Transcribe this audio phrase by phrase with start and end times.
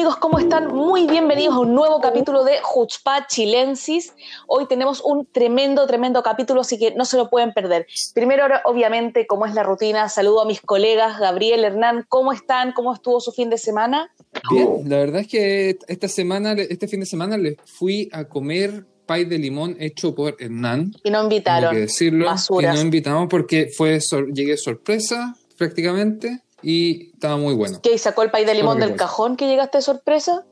[0.00, 0.74] Amigos, ¿cómo están?
[0.74, 4.14] Muy bienvenidos a un nuevo capítulo de Jutzpa Chilensis.
[4.46, 7.86] Hoy tenemos un tremendo, tremendo capítulo, así que no se lo pueden perder.
[8.14, 12.72] Primero, obviamente, como es la rutina, saludo a mis colegas, Gabriel, Hernán, ¿cómo están?
[12.72, 14.10] ¿Cómo estuvo su fin de semana?
[14.50, 18.86] Bien, la verdad es que esta semana, este fin de semana le fui a comer
[19.04, 20.94] pay de limón hecho por Hernán.
[21.04, 21.74] Y no invitaron.
[21.74, 22.24] Que decirlo.
[22.24, 22.74] Basuras.
[22.74, 23.98] Y no invitamos porque fue
[24.32, 27.80] llegué sorpresa prácticamente y estaba muy bueno.
[27.82, 27.96] ¿Qué?
[27.98, 30.44] ¿Sacó el pay de limón del cajón que llegaste de sorpresa?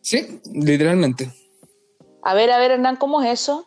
[0.00, 1.30] Sí, literalmente.
[2.22, 3.66] A ver, a ver, Hernán, ¿cómo es eso?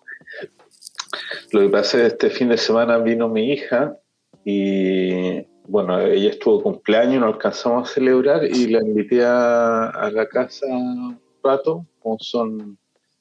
[1.51, 3.97] Lo que pasa es que este fin de semana vino mi hija
[4.45, 10.27] y bueno, ella estuvo cumpleaños, no alcanzamos a celebrar y la invité a, a la
[10.27, 12.77] casa un rato, como son,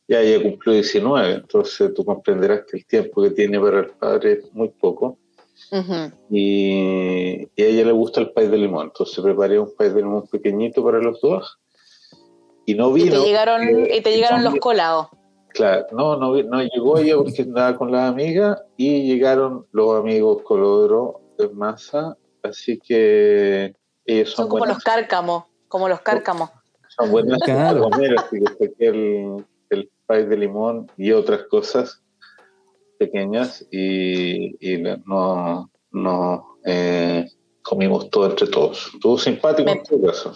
[0.09, 4.33] ya ella cumplió 19, entonces tú comprenderás que el tiempo que tiene para el padre
[4.33, 5.19] es muy poco.
[6.31, 9.97] Y, y a ella le gusta el pay de limón, entonces preparé un pay de
[10.03, 11.59] limón pequeñito para los dos
[12.67, 13.21] y no Y vino.
[13.21, 15.09] te llegaron, eh, y te llegaron los colados.
[15.53, 20.43] Claro, no, no, no llegó ella porque andaba con las amigas y llegaron los amigos
[20.43, 23.75] Colodro de Masa, así que
[24.05, 26.51] ellos son, Son como buenas, los cárcamos, como los cárcamos.
[26.97, 27.83] son buenas Claro.
[27.83, 32.01] para comer, así que saqué el, el pay de limón y otras cosas
[33.01, 37.25] pequeñas y, y no, no eh,
[37.63, 38.91] comimos todo entre todos.
[38.95, 40.35] Estuvo simpático Me- en todo caso.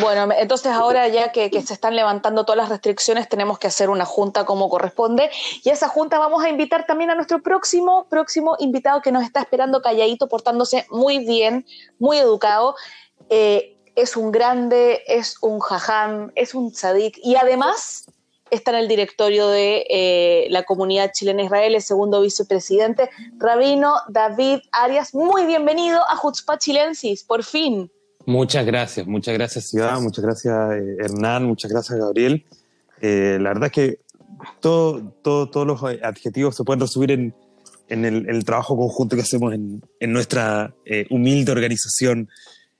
[0.00, 3.88] Bueno, entonces ahora ya que, que se están levantando todas las restricciones, tenemos que hacer
[3.90, 5.30] una junta como corresponde.
[5.64, 9.22] Y a esa junta vamos a invitar también a nuestro próximo, próximo invitado que nos
[9.22, 11.64] está esperando calladito, portándose muy bien,
[11.98, 12.74] muy educado.
[13.30, 18.06] Eh, es un grande, es un jajam, es un tzadik y además
[18.50, 24.60] está en el directorio de eh, la comunidad chilena Israel, el segundo vicepresidente, Rabino David
[24.72, 25.14] Arias.
[25.14, 27.90] Muy bienvenido a Jutzpah Chilensis, por fin.
[28.26, 32.44] Muchas gracias, muchas gracias Ciudad, muchas gracias eh, Hernán, muchas gracias Gabriel.
[33.00, 33.98] Eh, la verdad es que
[34.60, 37.34] todo, todo- todos los adjetivos se pueden resumir en,
[37.88, 42.28] en el, el trabajo conjunto que hacemos en, en nuestra eh, humilde organización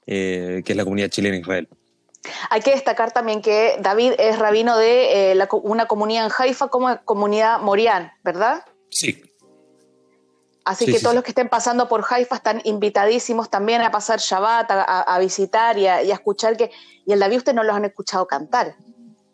[0.06, 1.68] eh, que es la comunidad chilena en Israel.
[2.50, 6.68] Hay que destacar también que David es rabino de eh, la una comunidad en Haifa
[6.68, 8.64] como comunidad Morián, ¿verdad?
[8.90, 9.22] Sí.
[10.64, 11.16] Así Sí, que sí, todos sí.
[11.16, 15.86] los que estén pasando por Haifa están invitadísimos también a pasar Shabbat, a, visitar y
[15.86, 16.70] a, y a escuchar que...
[17.06, 18.76] Y el David ustedes no los han escuchado cantar.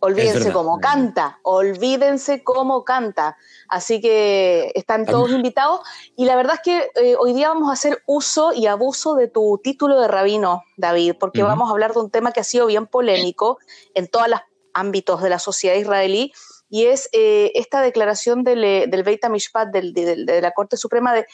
[0.05, 3.37] Olvídense cómo canta, olvídense cómo canta.
[3.69, 5.81] Así que están todos invitados.
[6.17, 9.29] Y la verdad es que eh, hoy día vamos a hacer uso y abuso de
[9.29, 12.67] tu título de rabino, David, porque vamos a hablar de un tema que ha sido
[12.67, 13.59] bien polémico
[13.95, 14.41] en todos los
[14.75, 16.33] ámbitos de la sociedad israelí,
[16.69, 20.77] y es eh, esta declaración del, eh, del Beit HaMishpat, del- del- de, la Corte
[20.77, 21.27] Suprema, de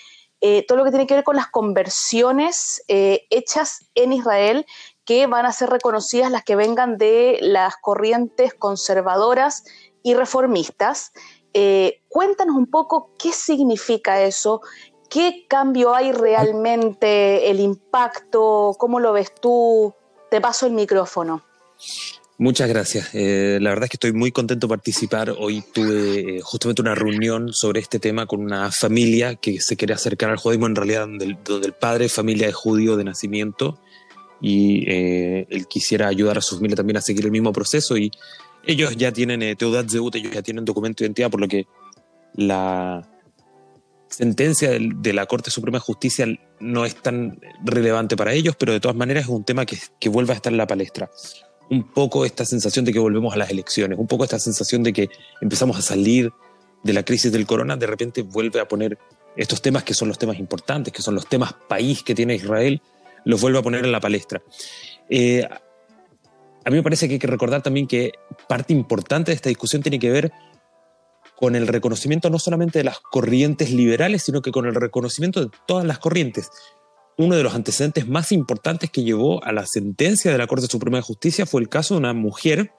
[0.43, 4.65] eh, todo lo que tiene que ver con las conversiones eh, hechas en Israel
[5.05, 9.65] que van a ser reconocidas las que vengan de las corrientes conservadoras
[10.03, 11.13] y reformistas.
[11.53, 14.61] Eh, cuéntanos un poco qué significa eso,
[15.09, 19.95] qué cambio hay realmente, el impacto, cómo lo ves tú.
[20.31, 21.43] Te paso el micrófono.
[22.39, 23.11] Muchas gracias.
[23.13, 25.35] Eh, la verdad es que estoy muy contento de participar.
[25.39, 29.93] Hoy tuve eh, justamente una reunión sobre este tema con una familia que se quiere
[29.93, 33.79] acercar al judaísmo, en realidad donde el, donde el padre familia es judío de nacimiento
[34.41, 38.11] y eh, él quisiera ayudar a su familia también a seguir el mismo proceso y
[38.65, 41.67] ellos ya tienen eh, Teudat Zeut, ellos ya tienen documento de identidad, por lo que
[42.35, 43.09] la
[44.09, 46.27] sentencia de la Corte Suprema de Justicia
[46.59, 50.09] no es tan relevante para ellos, pero de todas maneras es un tema que, que
[50.09, 51.11] vuelve a estar en la palestra.
[51.71, 54.93] Un poco esta sensación de que volvemos a las elecciones, un poco esta sensación de
[54.93, 55.09] que
[55.41, 56.33] empezamos a salir
[56.83, 58.99] de la crisis del corona, de repente vuelve a poner
[59.37, 62.83] estos temas que son los temas importantes, que son los temas país que tiene Israel,
[63.25, 64.43] los vuelve a poner en la palestra.
[65.09, 65.47] Eh,
[66.65, 68.13] a mí me parece que hay que recordar también que
[68.49, 70.33] parte importante de esta discusión tiene que ver
[71.37, 75.51] con el reconocimiento no solamente de las corrientes liberales, sino que con el reconocimiento de
[75.67, 76.51] todas las corrientes
[77.21, 80.97] uno de los antecedentes más importantes que llevó a la sentencia de la Corte Suprema
[80.97, 82.73] de Justicia fue el caso de una mujer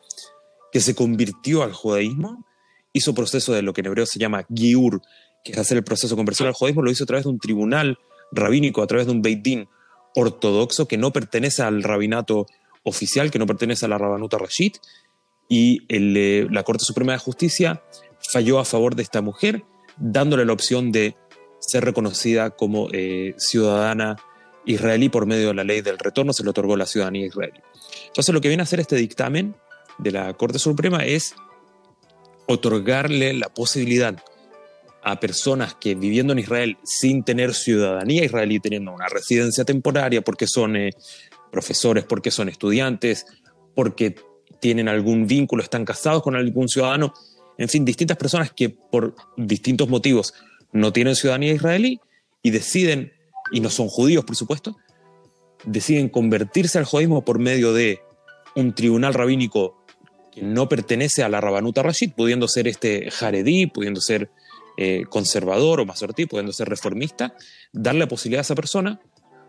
[0.71, 2.44] que se convirtió al judaísmo,
[2.91, 5.01] hizo proceso de lo que en hebreo se llama giur,
[5.44, 7.37] que es hacer el proceso de conversión al judaísmo, lo hizo a través de un
[7.37, 7.99] tribunal
[8.31, 9.67] rabínico, a través de un Beit Din
[10.15, 12.45] ortodoxo que no pertenece al rabinato
[12.83, 14.73] oficial, que no pertenece a la Rabanuta Rashid,
[15.47, 17.83] y eh, la Corte Suprema de Justicia
[18.31, 19.65] falló a favor de esta mujer,
[19.97, 21.15] dándole la opción de
[21.59, 24.17] ser reconocida como eh, ciudadana
[24.65, 27.59] israelí por medio de la ley del retorno se le otorgó la ciudadanía israelí.
[28.07, 29.55] Entonces lo que viene a hacer este dictamen
[29.97, 31.35] de la Corte Suprema es
[32.47, 34.15] otorgarle la posibilidad
[35.03, 40.48] a personas que viviendo en Israel sin tener ciudadanía israelí, teniendo una residencia temporaria, porque
[40.48, 40.92] son eh,
[41.51, 43.25] profesores, porque son estudiantes,
[43.75, 44.15] porque
[44.59, 47.13] tienen algún vínculo, están casados con algún ciudadano,
[47.57, 50.33] en fin, distintas personas que por distintos motivos
[50.71, 52.00] no tienen ciudadanía israelí
[52.44, 53.12] y deciden,
[53.51, 54.77] y no son judíos por supuesto,
[55.65, 58.01] deciden convertirse al judaísmo por medio de
[58.56, 59.83] un tribunal rabínico
[60.31, 64.30] que no pertenece a la Rabanuta Rashid, pudiendo ser este jaredí, pudiendo ser
[64.77, 67.35] eh, conservador o masortí, pudiendo ser reformista,
[67.73, 69.00] darle la posibilidad a esa persona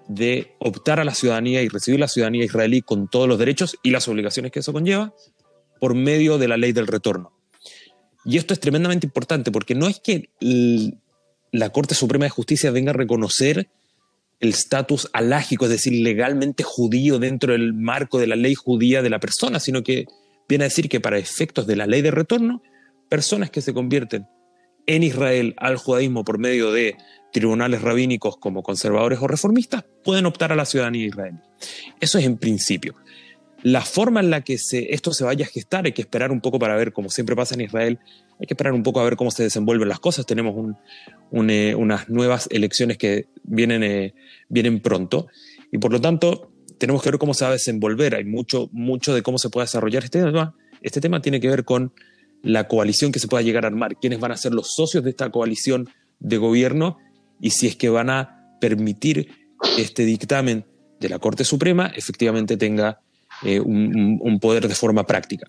[0.09, 3.91] de optar a la ciudadanía y recibir la ciudadanía israelí con todos los derechos y
[3.91, 5.15] las obligaciones que eso conlleva
[5.81, 7.33] por medio de la ley del retorno.
[8.25, 10.29] Y esto es tremendamente importante porque no es que
[11.51, 13.69] la Corte Suprema de Justicia venga a reconocer
[14.41, 19.11] el estatus alágico, es decir, legalmente judío dentro del marco de la ley judía de
[19.11, 20.07] la persona, sino que
[20.49, 22.63] viene a decir que para efectos de la ley de retorno,
[23.09, 24.27] personas que se convierten
[24.87, 26.97] en Israel al judaísmo por medio de
[27.33, 31.39] tribunales rabínicos como conservadores o reformistas pueden optar a la ciudadanía israelí.
[32.01, 32.95] Eso es en principio.
[33.63, 36.59] La forma en la que esto se vaya a gestar, hay que esperar un poco
[36.59, 38.01] para ver, como siempre pasa en Israel,
[38.41, 40.27] hay que esperar un poco a ver cómo se desenvuelven las cosas.
[40.27, 40.75] Tenemos
[41.49, 44.15] eh, unas nuevas elecciones que vienen, eh,
[44.49, 45.29] vienen pronto
[45.71, 48.17] y por lo tanto tenemos que ver cómo se va a desenvolver.
[48.17, 50.57] Hay mucho, mucho de cómo se puede desarrollar este tema.
[50.83, 51.93] Este tema tiene que ver con
[52.43, 55.11] la coalición que se pueda llegar a armar, quiénes van a ser los socios de
[55.11, 56.99] esta coalición de gobierno
[57.41, 59.29] y si es que van a permitir
[59.77, 60.65] que este dictamen
[61.01, 63.01] de la Corte Suprema efectivamente tenga
[63.43, 65.47] eh, un, poder de forma práctica.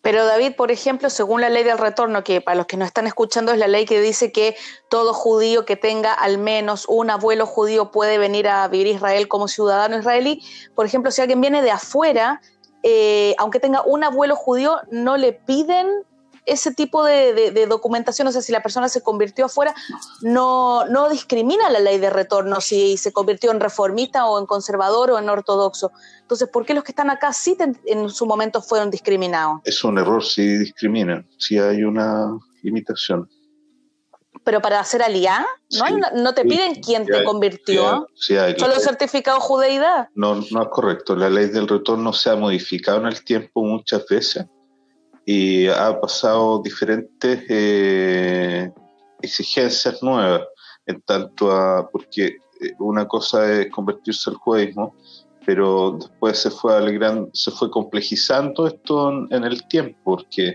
[0.00, 3.08] Pero David, por ejemplo, según la ley del retorno, que para los que no están
[3.08, 4.54] escuchando es la ley que dice que
[4.88, 9.48] todo judío que tenga al menos un abuelo judío puede venir a vivir Israel como
[9.48, 10.40] ciudadano israelí.
[10.76, 12.40] Por ejemplo, si alguien viene de afuera
[12.88, 15.88] eh, aunque tenga un abuelo judío, no le piden
[16.44, 19.74] ese tipo de, documentación, o sea, si la persona se convirtió afuera,
[20.22, 25.10] no, no discrimina la ley de retorno si se convirtió en reformista o en conservador
[25.10, 25.90] o en ortodoxo.
[26.20, 29.62] Entonces, ¿por qué los que están acá sí en su momento fueron discriminados?
[29.64, 33.28] Es un error si discriminan, si hay una limitación
[34.46, 35.84] pero para hacer aliá, ¿no?
[36.14, 40.08] no te piden quién te convirtió, solo certificado judeidad.
[40.14, 41.16] No, no es correcto.
[41.16, 44.46] La ley del retorno se ha modificado en el tiempo muchas veces
[45.24, 48.70] y ha pasado diferentes eh,
[49.20, 50.42] exigencias nuevas,
[50.86, 52.26] en tanto a, porque
[52.60, 54.94] eh, una cosa es convertirse al judaísmo,
[55.44, 60.54] pero después se fue, al se fue complejizando esto en el tiempo, porque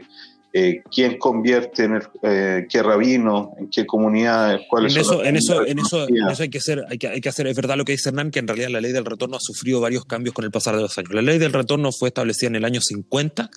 [0.53, 5.37] eh, quién convierte en el, eh, qué rabino, en qué comunidad, cuáles en eso, en
[5.37, 7.77] eso, en eso, en eso hay que hacer, hay que, hay que hacer, es verdad
[7.77, 10.35] lo que dice Hernán, que en realidad la ley del retorno ha sufrido varios cambios
[10.35, 11.13] con el pasar de los años.
[11.13, 13.49] La ley del retorno fue establecida en el año 50,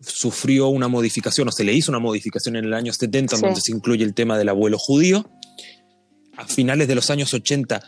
[0.00, 3.72] sufrió una modificación, o se le hizo una modificación en el año 70, donde se
[3.72, 5.30] incluye el tema del abuelo judío.
[6.36, 7.82] A finales de los años 80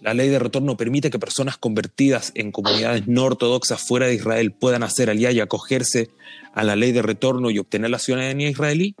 [0.00, 4.52] la ley de retorno permite que personas convertidas en comunidades no ortodoxas fuera de Israel
[4.52, 6.10] puedan hacer aliá y acogerse
[6.54, 8.94] a la ley de retorno y obtener la ciudadanía israelí.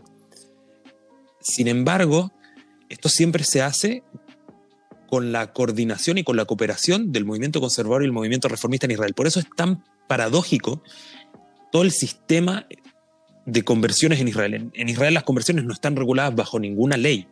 [1.40, 2.32] Sin embargo,
[2.88, 4.02] esto siempre se hace
[5.08, 8.92] con la coordinación y con la cooperación del movimiento conservador y el movimiento reformista en
[8.92, 9.14] Israel.
[9.14, 10.82] Por eso es tan paradójico
[11.72, 12.66] todo el sistema
[13.46, 14.70] de conversiones en Israel.
[14.74, 17.26] En, Israel las conversiones no están reguladas bajo ninguna ley.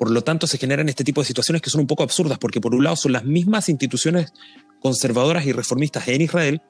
[0.00, 2.58] Por lo tanto, se generan este tipo de situaciones que son un poco absurdas, porque
[2.58, 4.32] por un lado son las mismas instituciones
[4.80, 6.62] conservadoras y reformistas en Israel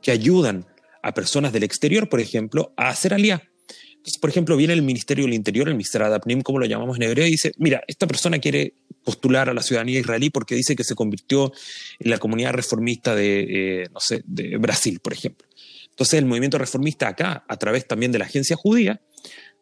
[0.00, 0.64] que ayudan
[1.02, 3.42] a personas del exterior, por ejemplo, a hacer aliá.
[3.90, 7.02] Entonces, por ejemplo, viene el Ministerio del Interior, el Ministerio Adapnim, como lo llamamos en
[7.02, 8.72] hebreo, y dice, mira, esta persona quiere
[9.04, 11.52] postular a la ciudadanía israelí porque dice que se convirtió
[11.98, 15.46] en la comunidad reformista de, eh, no sé, de Brasil, por ejemplo.
[15.90, 19.02] Entonces, el movimiento reformista acá, a través también de la agencia judía,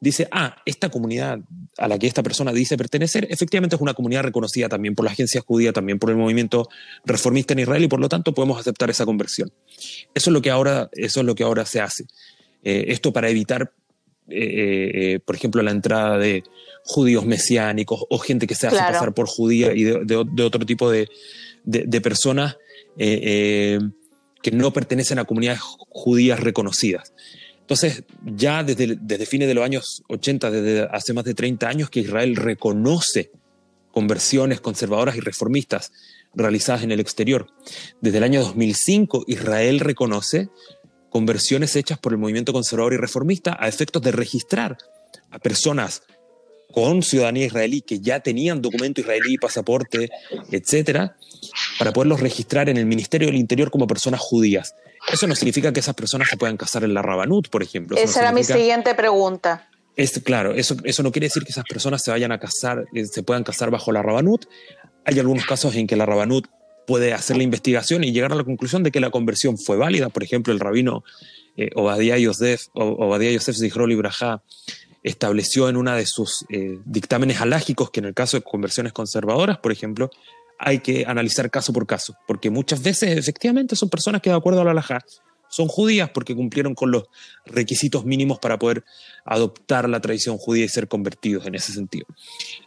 [0.02, 1.38] dice, ah, esta comunidad
[1.78, 5.12] a la que esta persona dice pertenecer, efectivamente es una comunidad reconocida también por la
[5.12, 6.68] agencia judía, también por el movimiento
[7.04, 9.52] reformista en Israel y por lo tanto podemos aceptar esa conversión.
[10.12, 12.06] Eso es lo que ahora, eso es lo que ahora se hace.
[12.64, 13.72] Eh, esto para evitar,
[14.28, 16.42] eh, eh, por ejemplo, la entrada de
[16.82, 21.08] judíos mesiánicos o gente que se hace pasar por judía y de, otro tipo de,
[21.62, 22.56] de personas
[22.96, 23.78] que
[24.52, 27.12] no pertenecen a comunidades judías reconocidas.
[27.72, 31.88] Entonces, ya desde, desde fines de los años 80, desde hace más de 30 años,
[31.88, 33.30] que Israel reconoce
[33.92, 35.90] conversiones conservadoras y reformistas
[36.34, 37.46] realizadas en el exterior.
[38.02, 40.50] Desde el año 2005, Israel reconoce
[41.08, 44.76] conversiones hechas por el movimiento conservador y reformista a efectos de registrar
[45.30, 46.02] a personas
[46.72, 50.10] con ciudadanía israelí que ya tenían documento israelí, pasaporte,
[50.50, 51.16] etcétera,
[51.78, 54.74] para poderlos registrar en el Ministerio del Interior como personas judías.
[55.10, 57.96] Eso no significa que esas personas se puedan casar en la Rabanut, por ejemplo.
[57.96, 59.68] Esa era mi siguiente pregunta.
[59.96, 63.04] Es, claro, eso, eso no quiere decir que esas personas se vayan a casar, eh,
[63.04, 64.46] se puedan casar bajo la Rabanut.
[65.04, 66.46] Hay algunos casos en que la Rabanut
[66.86, 70.08] puede hacer la investigación y llegar a la conclusión de que la conversión fue válida.
[70.08, 71.04] Por ejemplo, el rabino
[71.56, 73.56] eh, Obadiah Yosef, Obadiah Yosef
[75.02, 79.58] estableció en una de sus eh, dictámenes alágicos que en el caso de conversiones conservadoras,
[79.58, 80.10] por ejemplo,
[80.64, 84.60] hay que analizar caso por caso, porque muchas veces efectivamente son personas que de acuerdo
[84.60, 85.00] a la alajá
[85.48, 87.04] son judías porque cumplieron con los
[87.44, 88.84] requisitos mínimos para poder
[89.24, 92.06] adoptar la tradición judía y ser convertidos en ese sentido.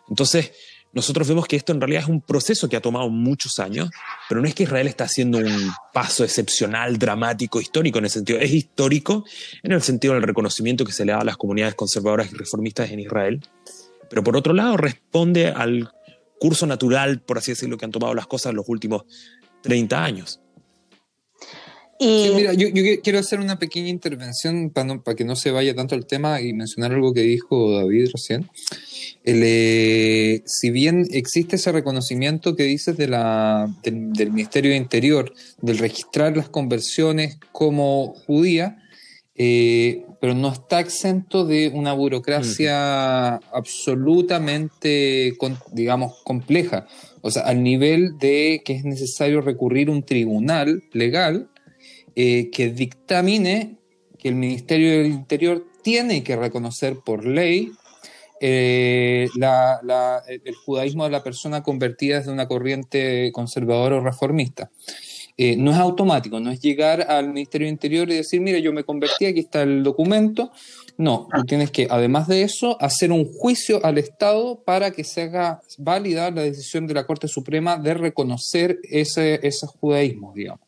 [0.08, 0.52] Entonces,
[0.94, 3.90] nosotros vemos que esto en realidad es un proceso que ha tomado muchos años,
[4.30, 8.40] pero no es que Israel está haciendo un paso excepcional, dramático, histórico en ese sentido.
[8.40, 9.26] Es histórico
[9.64, 12.92] en el sentido del reconocimiento que se le da a las comunidades conservadoras y reformistas
[12.92, 13.42] en Israel,
[14.10, 15.92] pero por otro lado responde al
[16.40, 19.04] curso natural, por así decirlo, que han tomado las cosas en los últimos
[19.62, 20.42] 30 años.
[21.98, 22.30] Y...
[22.36, 22.68] mira, yo,
[23.02, 26.52] quiero hacer una pequeña intervención para, para, que no se vaya tanto el tema y
[26.52, 28.50] mencionar algo que dijo David recién.
[29.24, 35.78] Eh, si bien existe ese reconocimiento que dices de la, del, Ministerio de Interior, del
[35.78, 38.78] registrar las conversiones como judía,
[39.38, 45.38] eh, pero no está exento de una burocracia absolutamente,
[45.74, 46.88] digamos, compleja.
[47.22, 51.50] O sea, al nivel de que es necesario recurrir a un tribunal legal
[52.16, 53.76] eh, que dictamine
[54.18, 57.72] que el Ministerio del Interior tiene que reconocer por ley
[58.40, 64.72] eh, el judaísmo de la persona convertida desde una corriente conservadora o reformista.
[65.38, 68.72] Eh, no es automático, no es llegar al Ministerio del Interior y decir, mira, yo
[68.72, 70.52] me convertí, aquí está el documento.
[70.98, 75.24] No, tú tienes que, además de eso, hacer un juicio al Estado para que se
[75.24, 80.62] haga válida la decisión de la Corte Suprema de reconocer ese, ese judaísmo, digamos.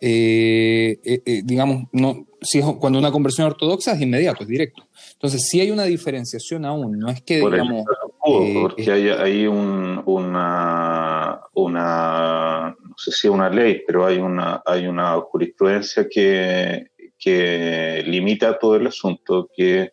[0.00, 4.86] Eh, eh, eh, digamos, no, si cuando una conversión ortodoxa es inmediato, es directo.
[5.12, 7.84] Entonces, sí hay una diferenciación aún, no es que, digamos...
[8.24, 14.86] porque hay, hay un, una, una, no sé si una ley, pero hay una, hay
[14.86, 16.86] una jurisprudencia que,
[17.18, 19.92] que limita todo el asunto, que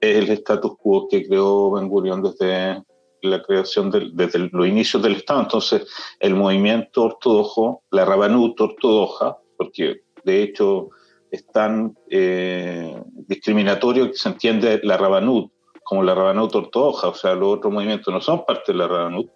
[0.00, 2.80] es el status quo que creó Ben Gurion desde
[3.22, 5.42] la creación desde los inicios del Estado.
[5.42, 5.86] Entonces,
[6.20, 10.90] el movimiento ortodoxo, la Rabanut ortodoxa, porque de hecho
[11.30, 15.53] es tan eh, discriminatorio que se entiende la Rabanut
[15.84, 19.30] como la Rabanut ortodoxa, o sea, los otros movimientos no son parte de la Rabanut.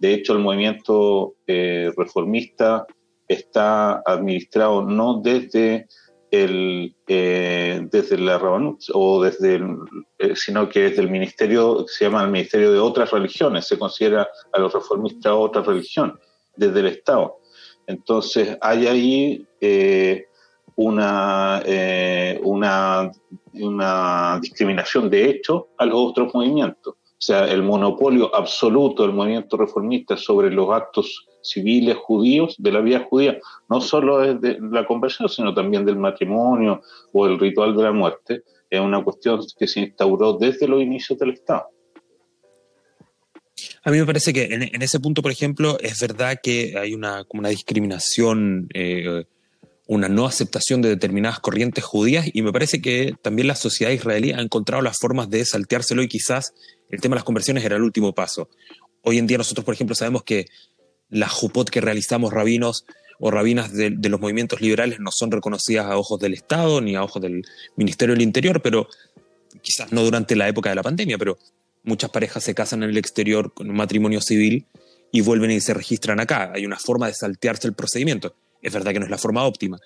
[0.00, 2.86] De hecho, el movimiento eh, reformista
[3.28, 5.86] está administrado no desde
[6.30, 9.76] el, eh, desde la Rabanut, o desde el,
[10.18, 14.26] eh, sino que desde el ministerio, se llama el ministerio de otras religiones, se considera
[14.52, 16.18] a los reformistas otra religión,
[16.56, 17.36] desde el Estado.
[17.86, 19.46] Entonces hay ahí
[20.80, 21.62] una,
[22.42, 23.10] una,
[23.52, 26.94] una discriminación de hecho a los otros movimientos.
[26.94, 32.80] O sea, el monopolio absoluto del movimiento reformista sobre los actos civiles judíos de la
[32.80, 36.80] vida judía, no solo de la conversión, sino también del matrimonio
[37.12, 41.18] o el ritual de la muerte, es una cuestión que se instauró desde los inicios
[41.18, 41.66] del Estado.
[43.84, 47.24] A mí me parece que en, ese punto, por ejemplo, es verdad que hay una,
[47.24, 49.24] como una discriminación, eh,
[49.90, 54.30] una no aceptación de determinadas corrientes judías y me parece que también la sociedad israelí
[54.30, 56.54] ha encontrado las formas de salteárselo y quizás
[56.90, 58.48] el tema de las conversiones era el último paso.
[59.02, 60.46] Hoy en día nosotros, por ejemplo, sabemos que
[61.08, 62.86] la jupot que realizamos rabinos
[63.18, 67.02] o rabinas de, los movimientos liberales no son reconocidas a ojos del Estado ni a
[67.02, 67.44] ojos del
[67.74, 68.86] Ministerio del Interior, pero
[69.60, 71.36] quizás no durante la época de la pandemia, pero
[71.82, 74.66] muchas parejas se casan en el exterior con un matrimonio civil
[75.10, 76.52] y vuelven y se registran acá.
[76.54, 78.36] Hay una forma de saltearse el procedimiento.
[78.62, 79.78] Es verdad que no es la forma óptima.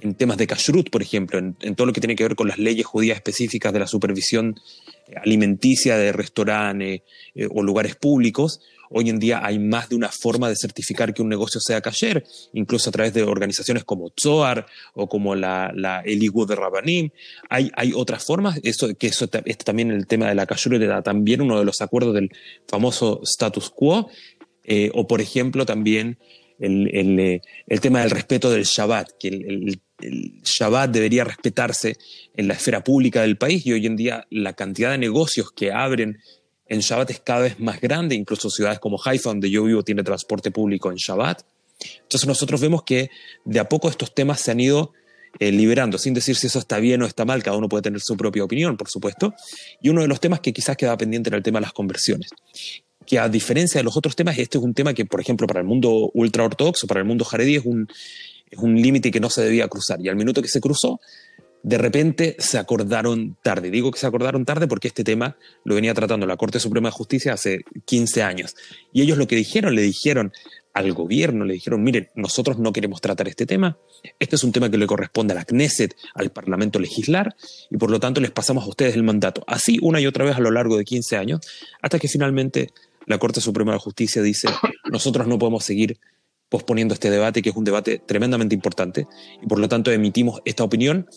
[0.00, 2.58] En temas de kashrut, por ejemplo, en, todo lo que tiene que ver con las
[2.58, 4.54] leyes judías específicas de la supervisión
[5.22, 7.02] alimenticia de restaurantes
[7.34, 11.22] eh, o lugares públicos, Hoy en día hay más de una forma de certificar que
[11.22, 16.02] un negocio sea cayer, incluso a través de organizaciones como Zohar o como la, la
[16.02, 17.10] de Rabanim.
[17.48, 21.40] Hay, hay otras formas, eso, que eso este también el tema de la era también
[21.40, 22.30] uno de los acuerdos del
[22.68, 24.08] famoso status quo,
[24.64, 26.18] eh, o por ejemplo también
[26.58, 31.96] el, el, eh, el, tema del respeto del Shabbat, que el, el, Shabbat debería respetarse
[32.34, 35.72] en la esfera pública del país y hoy en día la cantidad de negocios que
[35.72, 36.18] abren
[36.66, 40.02] en Shabbat es cada vez más grande, incluso ciudades como Haifa, donde yo vivo, tiene
[40.02, 41.42] transporte público en Shabbat.
[42.02, 43.10] Entonces nosotros vemos que
[43.44, 44.92] de a poco estos temas se han ido
[45.38, 48.00] eh, liberando, sin decir si eso está bien o está mal, cada uno puede tener
[48.00, 49.34] su propia opinión, por supuesto.
[49.80, 52.30] Y uno de los temas que quizás queda pendiente era el tema de las conversiones
[53.06, 55.60] que a diferencia de los otros temas, este es un tema que, por ejemplo, para
[55.60, 57.88] el mundo ultraortodoxo, para el mundo jaredí, es un,
[58.50, 60.00] es un límite que no se debía cruzar.
[60.00, 61.00] Y al minuto que se cruzó,
[61.62, 63.70] de repente se acordaron tarde.
[63.70, 66.92] Digo que se acordaron tarde porque este tema lo venía tratando la Corte Suprema de
[66.92, 68.54] Justicia hace 15 años.
[68.92, 70.32] Y ellos lo que dijeron, le dijeron
[70.74, 73.78] al gobierno, le dijeron, miren, nosotros no queremos tratar este tema,
[74.20, 77.34] este es un tema que le corresponde a la Knesset, al Parlamento legislar,
[77.70, 79.42] y por lo tanto les pasamos a ustedes el mandato.
[79.46, 81.40] Así una y otra vez a lo largo de 15 años,
[81.80, 82.70] hasta que finalmente
[83.06, 84.48] la Corte Suprema de Justicia dice,
[84.90, 85.98] nosotros no podemos seguir
[86.48, 89.06] posponiendo este debate, que es un debate tremendamente importante,
[89.42, 91.08] y por lo tanto emitimos esta opinión,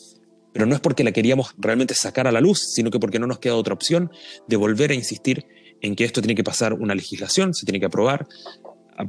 [0.53, 3.27] pero no es porque la queríamos realmente sacar a la luz, sino que porque no
[3.27, 4.12] nos queda otra opción
[4.48, 5.46] de volver a insistir
[5.81, 8.27] en que esto tiene que pasar una legislación, se tiene que aprobar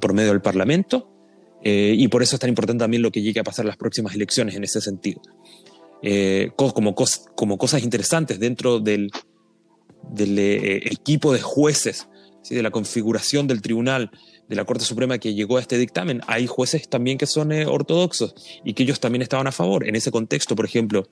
[0.01, 1.11] por medio del Parlamento,
[1.63, 3.77] eh, y por eso es tan importante también lo que llegue a pasar en las
[3.77, 5.21] próximas elecciones en ese sentido.
[6.03, 9.11] Eh, como, cosas interesantes dentro del,
[10.11, 12.09] del eh, equipo de jueces,
[12.55, 14.11] de la configuración del tribunal,
[14.49, 17.67] de la Corte Suprema que llegó a este dictamen, hay jueces también que son eh,
[17.67, 19.87] ortodoxos y que ellos también estaban a favor.
[19.87, 21.09] En ese contexto, por ejemplo,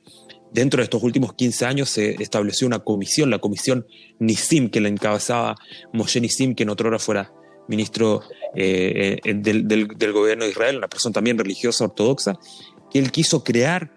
[0.52, 3.86] dentro de estos últimos 15 años se estableció una comisión, la comisión
[4.18, 5.54] Nisim, que la encabezaba
[5.92, 7.32] Moshe Nisim, que en otra hora fuera
[7.68, 8.22] ministro
[8.56, 12.38] eh, eh, del, gobierno de Israel, una persona también religiosa ortodoxa,
[12.90, 13.92] que él quiso crear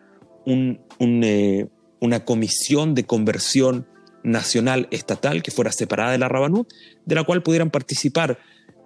[0.45, 3.87] una comisión de conversión
[4.23, 6.71] nacional estatal que fuera separada de la Rabanut,
[7.05, 8.39] de la cual pudieran participar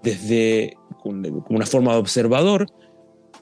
[0.04, 2.68] desde una forma de observador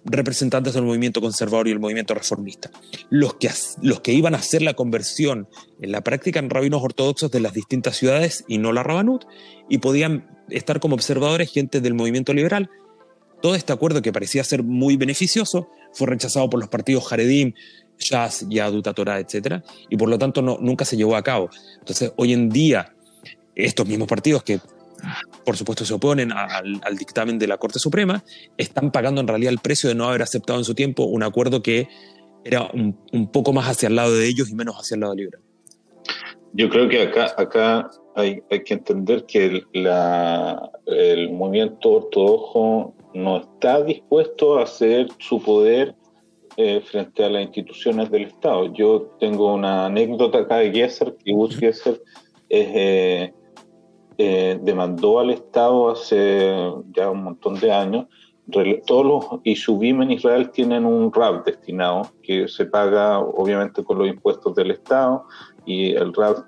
[0.05, 2.71] representantes del movimiento conservador y el movimiento reformista.
[3.09, 3.49] Los que,
[3.81, 5.47] los que iban a hacer la conversión
[5.81, 9.25] en la práctica en rabinos ortodoxos de las distintas ciudades y no la Rabanut,
[9.69, 12.69] y podían estar como observadores gente del movimiento liberal.
[13.41, 17.53] Todo este acuerdo que parecía ser muy beneficioso fue rechazado por los partidos Haredim,
[17.97, 19.63] Shas, Yadut Torah, etc.
[19.89, 21.49] Y por lo tanto no, nunca se llevó a cabo.
[21.79, 22.93] Entonces, hoy en día,
[23.55, 24.59] estos mismos partidos que
[25.45, 28.23] por supuesto se oponen al, dictamen de la Corte Suprema,
[28.57, 31.61] están pagando en realidad el precio de no haber aceptado en su tiempo un acuerdo
[31.61, 31.87] que
[32.45, 35.39] era un, poco más hacia el lado de ellos y menos hacia el lado libre.
[36.53, 39.67] Yo creo que acá, acá hay, hay que entender que el,
[40.85, 45.95] el movimiento ortodoxo no está dispuesto a ceder su poder
[46.57, 48.73] eh, frente a las instituciones del Estado.
[48.73, 52.01] Yo tengo una anécdota acá de Gesser, que Gus Gesser
[52.49, 53.33] es eh,
[54.17, 56.53] eh, demandó al Estado hace
[56.91, 58.05] ya un montón de años.
[58.85, 64.07] Todos los Ishubim en Israel tienen un RAB destinado que se paga obviamente con los
[64.07, 65.25] impuestos del Estado
[65.65, 66.45] y el RAB,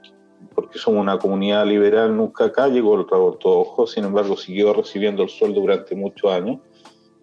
[0.53, 5.23] porque somos una comunidad liberal, nunca acá llegó el RAB ortodoxo, sin embargo siguió recibiendo
[5.23, 6.59] el sueldo durante muchos años.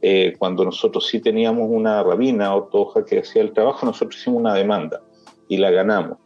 [0.05, 4.55] Eh, cuando nosotros sí teníamos una rabina ortodoxa que hacía el trabajo, nosotros hicimos una
[4.55, 5.01] demanda
[5.49, 6.19] y la ganamos.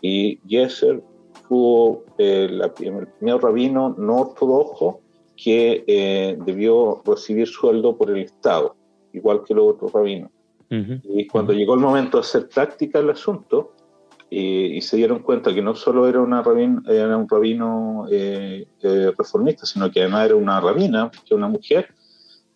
[0.00, 1.02] Y Yeser
[1.46, 5.00] fue eh, el primer rabino no ortodoxo
[5.36, 8.74] que eh, debió recibir sueldo por el Estado,
[9.12, 10.30] igual que los otros rabinos.
[10.70, 13.72] Y cuando llegó el momento de hacer práctica el asunto,
[14.30, 16.42] y se dieron cuenta que no solo era, una
[16.86, 18.66] era un rabino eh,
[19.16, 21.88] reformista, sino que además era una rabina, que una mujer,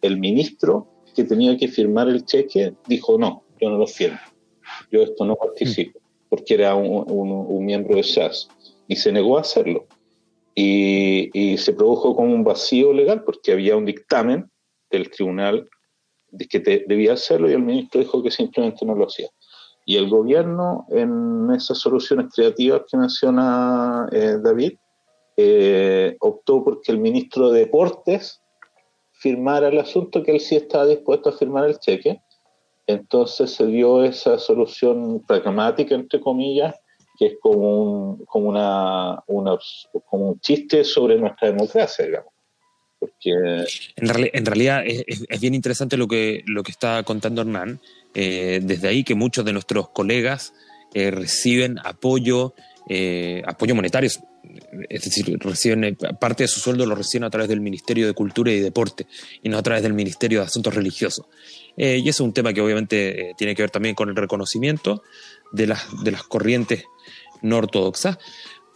[0.02, 4.18] el ministro que tenía que firmar el cheque dijo, no, yo no lo firmo,
[4.90, 8.48] yo esto no participo, porque era un, un miembro de SAS
[8.88, 9.86] y se negó a hacerlo.
[10.54, 14.50] Y, se produjo como un vacío legal porque había un dictamen
[14.90, 15.68] del tribunal
[16.30, 19.28] de que debía hacerlo y el ministro dijo que simplemente no lo hacía.
[19.84, 24.74] Y el gobierno, en esas soluciones creativas que menciona eh, David,
[25.36, 28.41] eh, optó porque el ministro de Deportes
[29.22, 32.20] firmara el asunto, que él sí estaba dispuesto a firmar el cheque.
[32.87, 36.74] Entonces se dio esa solución pragmática, entre comillas,
[37.16, 42.32] que es como un, como una, como un chiste sobre nuestra democracia, digamos.
[42.98, 43.64] Porque...
[43.96, 47.80] En, realidad es, bien interesante lo que, lo que está contando Hernán.
[48.14, 50.52] Eh, desde ahí que muchos de nuestros colegas
[50.94, 52.54] eh, reciben apoyo,
[52.88, 54.11] eh, apoyo monetario,
[54.88, 58.50] es decir, reciben parte de su sueldo lo reciben a través del Ministerio de Cultura
[58.52, 59.07] y Deporte
[59.42, 61.26] y no a través del Ministerio de Asuntos Religiosos.
[61.76, 65.02] y ese es un tema que obviamente tiene que ver también con el reconocimiento
[65.52, 66.85] de las, de las corrientes
[67.42, 68.18] no ortodoxa.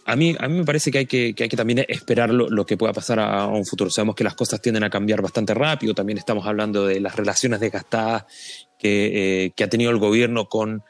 [0.05, 2.65] A mí, a mí me parece que hay que, que hay que también esperar lo,
[2.65, 3.89] que pueda pasar a, un futuro.
[3.89, 5.93] Sabemos que las cosas tienden a cambiar bastante rápido.
[5.93, 8.23] También estamos hablando de las relaciones desgastadas
[8.79, 10.83] que, eh, que ha tenido el gobierno con,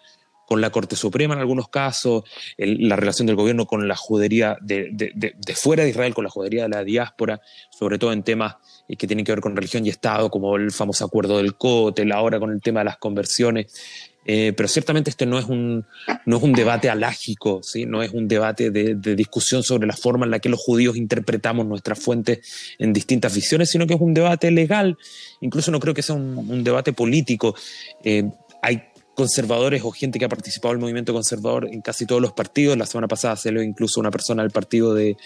[0.48, 2.24] con la Corte Suprema en algunos casos,
[2.58, 6.30] la relación del gobierno con la judería de, de, de, fuera de Israel, con la
[6.30, 8.56] judería de la diáspora, sobre todo en temas
[8.98, 12.40] que tienen que ver con religión y Estado, como el famoso acuerdo del COTEL, ahora
[12.40, 13.68] con el tema de las conversiones.
[14.26, 15.86] Eh, pero ciertamente este no es un,
[16.26, 17.86] no es un debate alágico, ¿sí?
[17.86, 21.66] no es un debate de, discusión sobre la forma en la que los judíos interpretamos
[21.66, 22.40] nuestras fuentes
[22.80, 24.98] en distintas visiones, sino que es un debate legal,
[25.42, 27.54] incluso no creo que sea un, debate político.
[28.04, 28.30] Eh,
[28.62, 28.84] hay
[29.18, 32.78] conservadores o gente que ha participado en el movimiento conservador en casi todos los partidos.
[32.78, 35.18] La semana pasada se lo incluso una persona del partido de,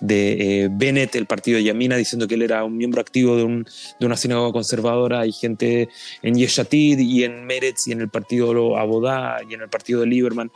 [0.00, 3.42] de eh, Bennett, el partido de Yamina, diciendo que él era un miembro activo de,
[3.42, 3.66] un,
[4.00, 5.20] de una sinagoga conservadora.
[5.20, 5.90] Hay gente
[6.22, 10.06] en Yeshatid y en Meretz y en el partido Abodá y en el partido de
[10.06, 10.50] Lieberman.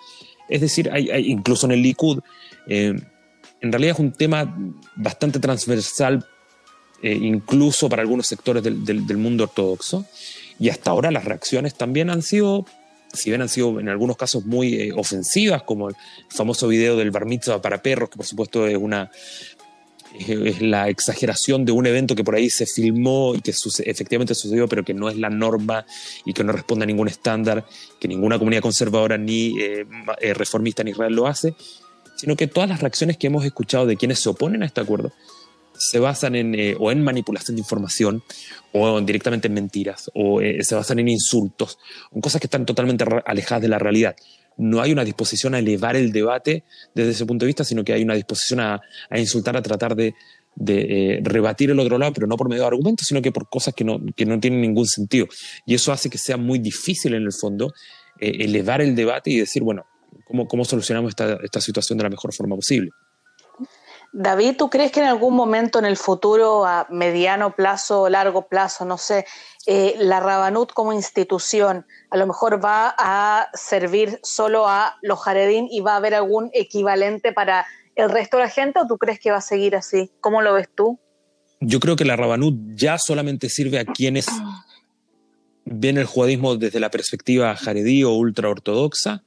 [0.49, 2.21] Es decir, hay, incluso en el Likud.
[2.69, 2.95] Eh,
[3.61, 4.57] en realidad es un tema
[4.97, 6.27] bastante transversal,
[7.03, 10.07] eh, incluso para algunos sectores del, del mundo ortodoxo.
[10.59, 12.65] Y hasta ahora las reacciones también han sido
[13.13, 15.97] si bien han sido en algunos casos muy eh, ofensivas, como el
[16.29, 19.11] famoso video del bar mitzvah para perros, que por supuesto es una
[20.19, 23.53] es la exageración de un evento que por ahí se filmó y que
[23.85, 25.85] efectivamente sucedió, pero que no es la norma
[26.25, 27.67] y que no responde a ningún estándar,
[28.01, 29.87] que ninguna comunidad conservadora ni eh,
[30.21, 31.55] eh, reformista en Israel lo hace,
[32.17, 35.13] sino que todas las reacciones que hemos escuchado de quienes se oponen a este acuerdo
[35.79, 38.23] se basan en, eh, o en manipulación de información,
[38.73, 41.79] o directamente en mentiras, o eh, se basan en insultos,
[42.13, 44.17] en cosas que están totalmente alejadas de la realidad.
[44.57, 46.65] No hay una disposición a elevar el debate
[46.95, 48.81] desde ese punto de vista, sino que hay una disposición a,
[49.17, 50.15] insultar, a tratar de,
[50.67, 53.73] eh, rebatir el otro lado, pero no por medio de argumentos, sino que por cosas
[53.73, 55.29] que no, que no tienen ningún sentido.
[55.65, 57.73] Y eso hace que sea muy difícil en el fondo
[58.21, 59.87] elevar el debate y decir, bueno,
[60.27, 62.91] ¿cómo, cómo solucionamos esta, esta situación de la mejor forma posible?
[64.13, 68.85] David, ¿tú crees que en algún momento en el futuro, a mediano plazo, largo plazo,
[68.85, 69.27] no sé,
[69.67, 75.69] eh, la Rabanut como institución a lo mejor va a servir solo a los Jaredín
[75.71, 77.67] y va a haber algún equivalente para
[77.97, 80.11] el resto de la gente o tú crees que va a seguir así?
[80.21, 80.99] ¿Cómo lo ves tú?
[81.61, 84.27] Yo creo que la Rabanut ya solamente sirve a quienes
[85.65, 89.23] ven el judaísmo desde la perspectiva jaredí o ultraortodoxa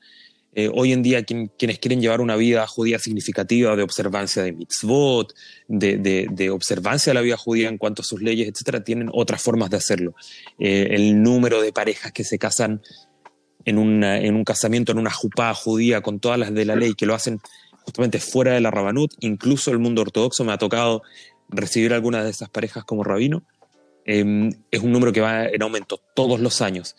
[0.53, 5.33] eh, hoy en día quienes quieren llevar una vida judía significativa de observancia de mitzvot,
[5.69, 9.69] de, observancia de la vida judía en cuanto a sus leyes, etcétera, tienen otras formas
[9.69, 10.13] de hacerlo.
[10.59, 12.81] Eh, el número de parejas que se casan
[13.63, 17.13] en, un casamiento, en una jupá judía con todas las de la ley, que lo
[17.13, 17.39] hacen
[17.83, 21.01] justamente fuera de la rabanut, incluso el mundo ortodoxo me ha tocado
[21.47, 23.43] recibir algunas de esas parejas como rabino,
[24.05, 26.95] em, es un número que va en aumento todos los años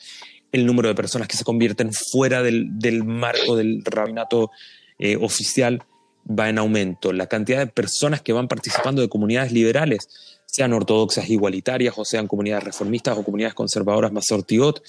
[0.53, 4.51] el número de personas que se convierten fuera del, marco del rabinato
[4.99, 5.83] eh, oficial
[6.29, 7.13] va en aumento.
[7.13, 10.09] La cantidad de personas que van participando de comunidades liberales,
[10.47, 14.83] sean ortodoxas igualitarias o sean comunidades reformistas o comunidades conservadoras más ortigot,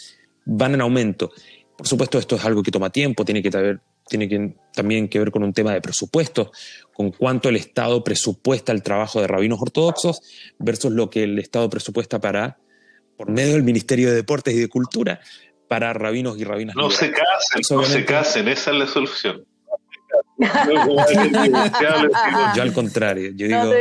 [0.46, 1.32] van en aumento.
[1.78, 3.50] Por supuesto, esto es algo que toma tiempo, tiene que,
[4.08, 6.52] tiene que, también que ver con un tema de presupuesto,
[6.94, 10.22] con cuánto el Estado presupuesta el trabajo de rabinos ortodoxos
[10.60, 12.58] versus lo que el Estado presupuesta para,
[13.18, 15.22] por medio del Ministerio de Deportes y de Cultura,
[15.74, 16.76] para rabinos y rabinas.
[16.76, 19.44] No se casen, no se casen, esa es la solución.
[22.56, 23.74] yo al contrario, yo digo,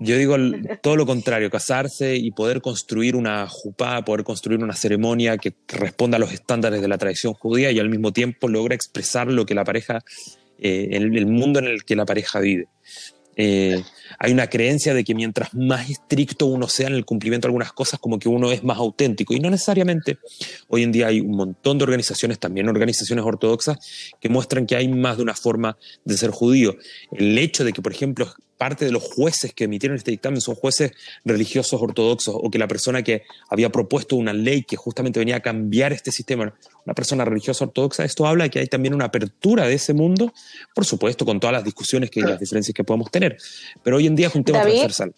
[0.00, 0.36] yo digo
[0.82, 6.16] todo lo contrario, casarse y poder construir una jupá, poder construir una ceremonia que, responda
[6.16, 9.54] a los estándares de la tradición judía y al mismo tiempo logra expresar lo que
[9.54, 10.02] la pareja,
[10.58, 12.66] eh, el, mundo en el que la pareja vive.
[13.36, 13.84] Eh,
[14.18, 17.72] hay una creencia de que mientras más estricto uno sea en el cumplimiento de algunas
[17.72, 19.34] cosas, como que uno es más auténtico.
[19.34, 20.18] Y no necesariamente.
[20.68, 23.78] Hoy en día hay un montón de organizaciones, también organizaciones ortodoxas,
[24.20, 26.76] que muestran que hay más de una forma de ser judío.
[27.12, 30.54] El hecho de que, por ejemplo, parte de los jueces que emitieron este dictamen son
[30.54, 30.92] jueces
[31.24, 35.40] religiosos ortodoxos o que la persona que había propuesto una ley que justamente venía a
[35.40, 39.66] cambiar este sistema, una persona religiosa ortodoxa, esto habla de que hay también una apertura
[39.66, 40.32] de ese mundo,
[40.74, 43.36] por supuesto, con todas las discusiones y las diferencias que podemos tener.
[43.82, 45.14] Pero hoy en día es un tema transversal.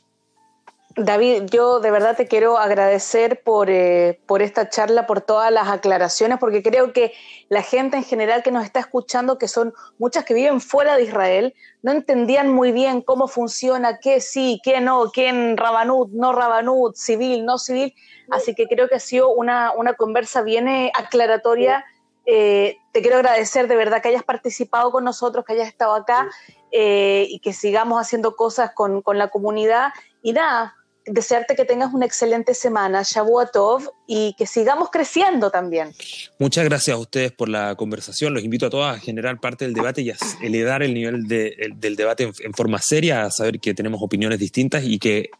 [0.98, 5.68] David, yo de verdad te quiero agradecer por, eh, por esta charla, por todas las
[5.68, 7.12] aclaraciones, porque creo que
[7.50, 11.02] la gente en general que nos está escuchando, que son muchas que viven fuera de
[11.02, 16.96] Israel, no entendían muy bien cómo funciona, qué sí, qué no, quién Rabanut, no Rabanut,
[16.96, 17.94] civil, no civil.
[18.30, 21.84] Así que creo que ha sido una, una conversa bien eh, aclaratoria.
[22.24, 26.30] Eh, te quiero agradecer de verdad que hayas participado con nosotros, que hayas estado acá
[26.72, 29.92] y que sigamos haciendo cosas con, con la comunidad.
[30.20, 30.74] Y nada,
[31.06, 35.92] desearte que tengas una excelente semana, Shabuatov, y que sigamos creciendo también.
[36.38, 38.34] Muchas gracias a ustedes por la conversación.
[38.34, 41.96] Los invito a todos a generar parte del debate y a elevar el nivel del
[41.96, 45.30] debate en, forma seria, a saber que tenemos opiniones distintas y que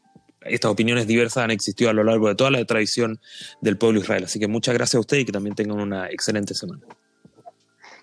[0.43, 3.21] estas opiniones diversas han existido a lo largo de toda la tradición
[3.61, 4.25] del pueblo Israel.
[4.25, 6.83] Así que muchas gracias a ustedes y que también tengan una excelente semana.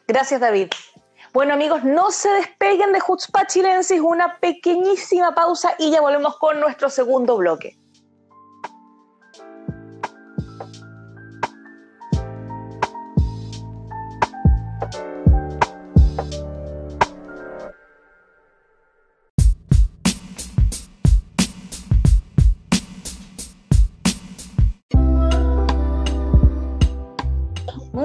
[0.08, 0.67] Gracias, David.
[1.34, 6.60] Bueno amigos, no se despeguen de Jutzpah Chilensis, una pequeñísima pausa y ya volvemos con
[6.60, 7.76] nuestro segundo bloque.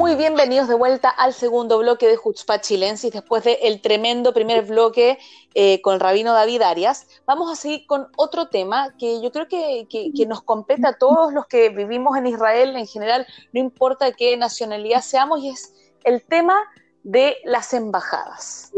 [0.08, 5.18] Muy bienvenidos de vuelta al segundo bloque de Jutzpah Chilensis, después del tremendo primer bloque
[5.52, 7.06] eh, con el rabino David Arias.
[7.26, 11.34] Vamos a seguir con otro tema que yo creo que, que, nos compete a todos
[11.34, 16.24] los que vivimos en Israel en general, no importa qué nacionalidad seamos, y es el
[16.24, 16.56] tema
[17.02, 18.72] de las embajadas.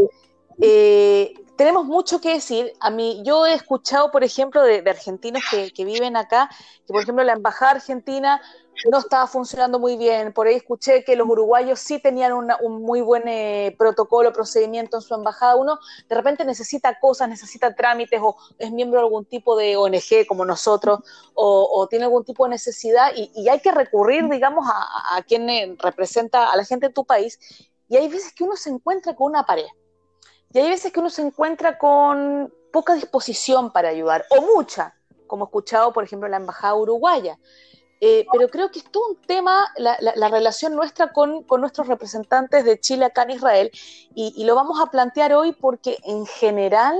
[0.61, 2.73] Eh, tenemos mucho que decir.
[2.81, 6.49] A mí, yo he escuchado, por ejemplo, de, argentinos que, viven acá,
[6.87, 8.40] que por ejemplo la embajada argentina
[8.90, 10.33] no estaba funcionando muy bien.
[10.33, 15.03] Por ahí escuché que los uruguayos sí tenían un muy buen eh, protocolo, procedimiento en
[15.03, 15.57] su embajada.
[15.57, 20.27] Uno de repente necesita cosas, necesita trámites o es miembro de algún tipo de ONG
[20.27, 21.01] como nosotros
[21.35, 25.77] o, tiene algún tipo de necesidad y, hay que recurrir, digamos, a, a quien eh,
[25.79, 27.38] representa a la gente de tu país.
[27.87, 29.66] Y hay veces que uno se encuentra con una pared.
[30.53, 34.95] Y hay veces que uno se encuentra con poca disposición para ayudar, o mucha,
[35.27, 37.39] como he escuchado, por ejemplo, en la Embajada Uruguaya.
[38.03, 42.81] Eh, pero creo que es todo un tema, la, relación nuestra con, nuestros representantes de
[42.81, 43.71] Chile acá en Israel,
[44.15, 46.97] y, lo vamos a plantear hoy porque en general,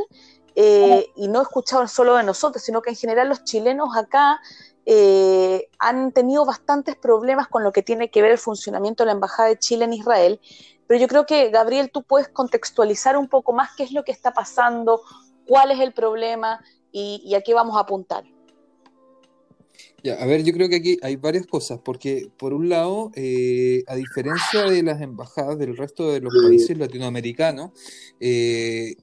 [0.55, 4.41] eh, y no he escuchado solo de nosotros, sino que en general los chilenos acá
[4.87, 9.13] eh, han tenido bastantes problemas con lo que tiene que ver el funcionamiento de la
[9.13, 10.41] Embajada de Chile en Israel,
[10.87, 14.13] pero yo creo que, Gabriel, tú puedes contextualizar un poco más qué es lo que
[14.13, 15.03] está pasando,
[15.47, 18.25] cuál es el problema y, y a qué vamos a apuntar.
[20.03, 23.85] Ya, a ver, yo creo que aquí hay varias cosas, porque por un lado, eh,
[23.87, 27.73] a diferencia de las embajadas del resto de los países latinoamericanos,
[28.19, 28.97] eh,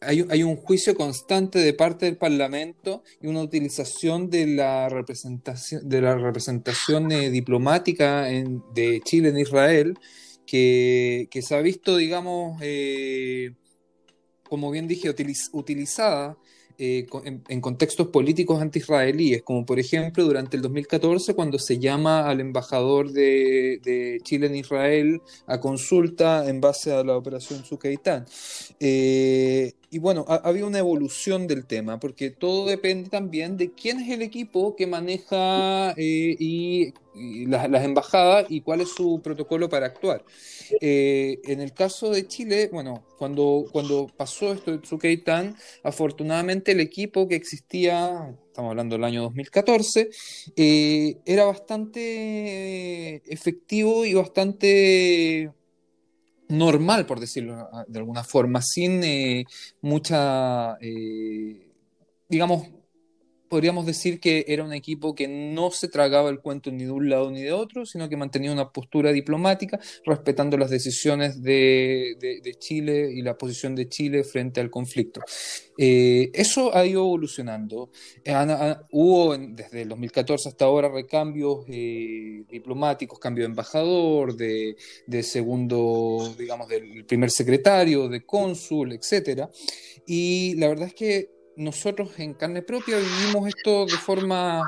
[0.00, 6.00] hay, un juicio constante de parte del Parlamento y una utilización de la representación, de
[6.00, 8.24] la representación eh, diplomática
[8.74, 9.98] de Chile en Israel,
[10.44, 12.60] que, se ha visto, digamos,
[14.42, 15.14] como bien dije,
[15.52, 16.36] utilizada
[16.82, 17.06] eh,
[17.48, 23.12] en, contextos políticos anti-israelíes, como por ejemplo durante el 2014 cuando se llama al embajador
[23.12, 28.24] de, Chile en Israel a consulta en base a la operación Sukeitán.
[28.80, 33.98] Eh, y bueno, ha, habido una evolución del tema, porque todo depende también de quién
[34.00, 36.94] es el equipo que maneja eh, y,
[37.48, 40.24] las embajadas y cuál es su protocolo para actuar.
[40.80, 46.78] Eh, en el caso de Chile, bueno, cuando, cuando pasó esto de Tsukeitán, afortunadamente el
[46.78, 50.08] equipo que existía, estamos hablando del año 2014,
[50.54, 55.50] eh, era bastante efectivo y bastante
[56.50, 59.44] normal, por decirlo de alguna forma, sin eh,
[59.80, 60.76] mucha,
[62.28, 62.68] digamos,
[63.50, 67.10] podríamos decir que era un equipo que no se tragaba el cuento ni de un
[67.10, 72.16] lado ni de otro, sino que mantenía una postura diplomática, respetando las decisiones de,
[72.60, 75.20] Chile y la posición de Chile frente al conflicto.
[75.76, 77.90] Eh, eso ha ido evolucionando.
[78.24, 78.34] Eh,
[78.92, 86.32] hubo desde el 2014 hasta ahora recambios eh, diplomáticos, cambio de embajador, de, de, segundo,
[86.38, 89.50] digamos, del primer secretario, de cónsul, etcétera.
[90.06, 94.62] Y la verdad es que nosotros en carne propia vivimos esto de forma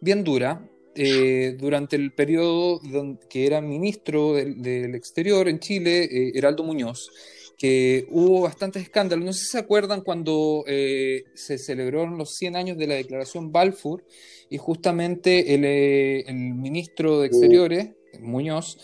[0.00, 0.68] bien dura.
[0.98, 2.80] Eh, durante el periodo
[3.28, 7.10] que era ministro del, exterior en Chile, eh, Heraldo Muñoz,
[7.58, 9.24] que hubo bastantes escándalos.
[9.24, 13.52] No sé si se acuerdan cuando eh, se celebraron los 100 años de la declaración
[13.52, 14.04] Balfour
[14.48, 18.78] y justamente el, el ministro de Exteriores, Muñoz,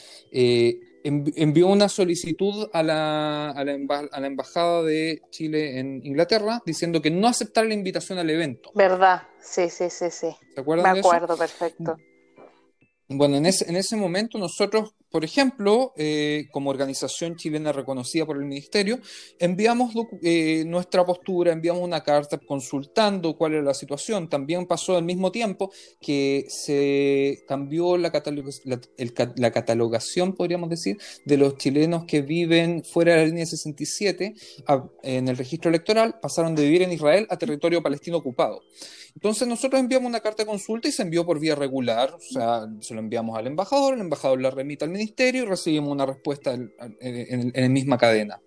[1.04, 7.28] envió una solicitud a la, a, la Embajada de Chile en Inglaterra diciendo que no
[7.28, 8.70] aceptara la invitación al evento.
[8.74, 9.22] ¿Verdad?
[9.40, 10.28] Sí, sí, sí, sí.
[10.54, 11.96] ¿Se acuerdan Me acuerdo, perfecto.
[13.08, 18.38] Bueno, en ese, en ese momento nosotros por ejemplo, eh, como organización chilena reconocida por
[18.38, 18.98] el Ministerio,
[19.38, 24.30] enviamos eh, nuestra postura, enviamos una carta consultando cuál era la situación.
[24.30, 25.70] También pasó al mismo tiempo
[26.00, 28.10] que se cambió la,
[29.52, 30.96] catalogación, podríamos decir,
[31.26, 34.34] de los chilenos que viven fuera de la línea 67
[35.02, 38.62] en el registro electoral, pasaron de vivir en Israel a territorio palestino ocupado.
[39.14, 42.66] Entonces nosotros enviamos una carta de consulta y se envió por vía regular, o sea,
[42.80, 46.54] se lo enviamos al embajador, el embajador la remite al ministerio y recibimos una respuesta
[46.54, 48.40] en, la misma cadena.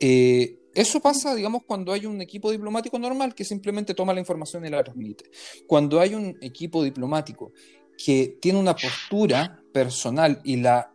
[0.00, 4.66] Eh, eso pasa, digamos, cuando hay un equipo diplomático normal que simplemente toma la información
[4.66, 5.30] y la transmite.
[5.66, 7.52] Cuando hay un equipo diplomático
[7.96, 10.92] que tiene una postura personal y la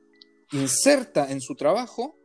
[0.51, 2.17] inserta en su trabajo,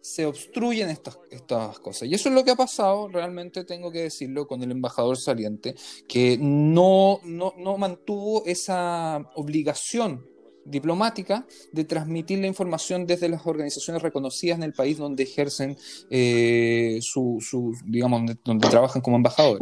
[0.00, 2.08] se obstruyen estas, estas cosas.
[2.08, 5.74] Y eso es lo que ha pasado, realmente tengo que decirlo, con el embajador saliente,
[6.08, 10.26] que no, no, no mantuvo esa obligación
[10.64, 15.76] diplomática de transmitir la información desde las organizaciones reconocidas en el país donde ejercen
[16.10, 19.60] eh, su, su, digamos, donde, trabajan como embajadores.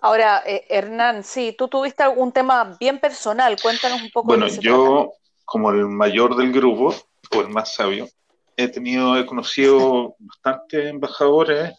[0.00, 4.26] Ahora, eh, Hernán, sí, tú tuviste algún tema bien personal, cuéntanos un poco.
[4.26, 5.12] Bueno, yo
[5.44, 6.94] como el mayor del grupo,
[7.34, 8.08] o el más sabio,
[8.56, 11.72] he tenido, he conocido bastantes embajadores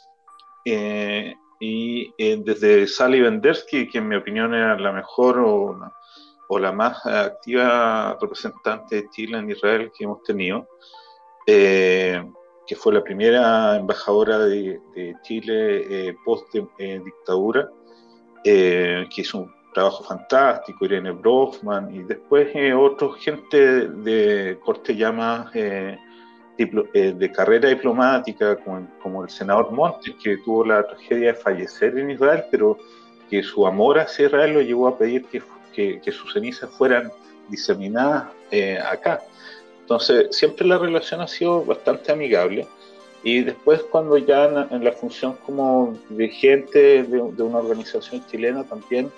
[0.66, 5.92] eh, y eh, desde Sally Vendersky, que en mi opinión era la mejor o la,
[6.48, 10.68] o la más activa representante de Chile en Israel que hemos tenido,
[11.46, 12.24] eh,
[12.68, 14.80] que fue la primera embajadora de,
[15.24, 17.70] Chile post-dictadura,
[18.44, 25.54] que hizo un trabajo fantástico, Irene Brofman, y después otra gente de corte ya más
[25.54, 25.98] eh,
[26.58, 28.58] de carrera diplomática,
[29.04, 32.78] como, el senador Montes, que tuvo la tragedia de fallecer en Israel, pero
[33.30, 35.42] que su amor hacia Israel lo llevó a pedir que,
[35.76, 37.12] que, sus cenizas fueran
[37.50, 39.22] diseminadas eh, acá.
[39.82, 42.68] Entonces, siempre la relación ha sido bastante amigable.
[43.24, 49.12] Y después, cuando ya en, la función como dirigente de, una organización chilena, también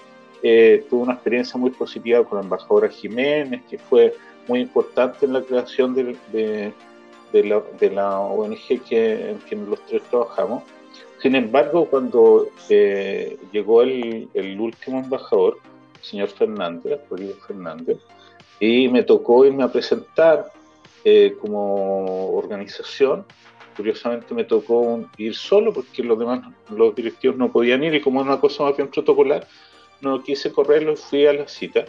[0.43, 4.15] eh, tuve una experiencia muy positiva con la embajadora Jiménez, que fue
[4.47, 6.73] muy importante en la creación de
[7.31, 10.63] de la, de la ONG que, en que los tres trabajamos.
[11.21, 15.57] Sin embargo, cuando eh, llegó el, el, último embajador,
[16.01, 17.97] señor Fernández, Rodrigo Fernández,
[18.59, 20.51] y me tocó irme a presentar
[21.03, 23.25] eh, como organización.
[23.75, 28.21] Curiosamente me tocó ir solo porque los demás, los directivos no podían ir y como
[28.21, 29.47] es una cosa más bien protocolar,
[30.01, 31.85] no quise correrlo y fui a la cita.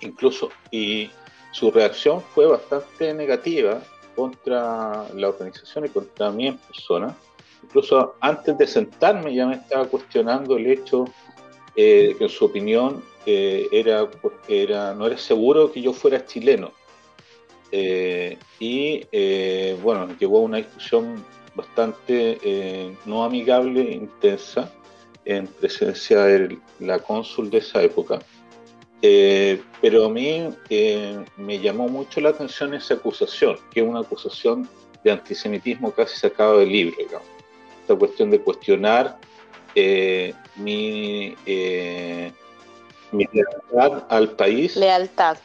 [0.00, 1.10] Incluso, y
[1.52, 3.82] su reacción fue bastante negativa
[4.16, 7.14] contra la organización y contra mí en persona.
[7.62, 11.04] Incluso antes de sentarme ya me estaba cuestionando el hecho
[11.76, 14.08] eh, que en su opinión eh, era
[14.48, 16.72] era, no era seguro que yo fuera chileno.
[17.70, 19.04] Eh, y
[19.82, 24.70] bueno, llegó a una discusión bastante no amigable, intensa,
[25.24, 28.20] en presencia de la cónsul de esa época.
[29.04, 34.00] Eh, pero a mí eh, me llamó mucho la atención esa acusación, que es una
[34.00, 34.68] acusación
[35.02, 37.26] de antisemitismo casi sacado del libro, digamos.
[37.80, 39.18] Esta cuestión de cuestionar
[39.74, 41.34] eh, mi,
[43.12, 44.76] mi, lealtad al país.
[44.76, 45.36] Lealtad.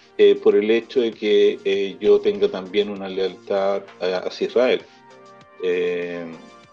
[0.44, 4.82] por el hecho de que yo tenga también una lealtad hacia Israel.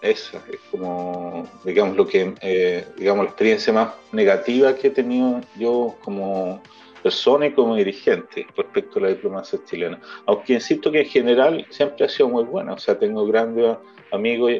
[0.01, 5.95] esa es como, digamos, lo que, digamos, la experiencia más negativa que he tenido yo
[6.03, 6.61] como
[7.05, 10.01] persona y como dirigente respecto a la diplomacia chilena.
[10.25, 13.77] Aunque insisto que en general siempre ha sido muy buena, o sea, tengo grandes
[14.11, 14.53] amigos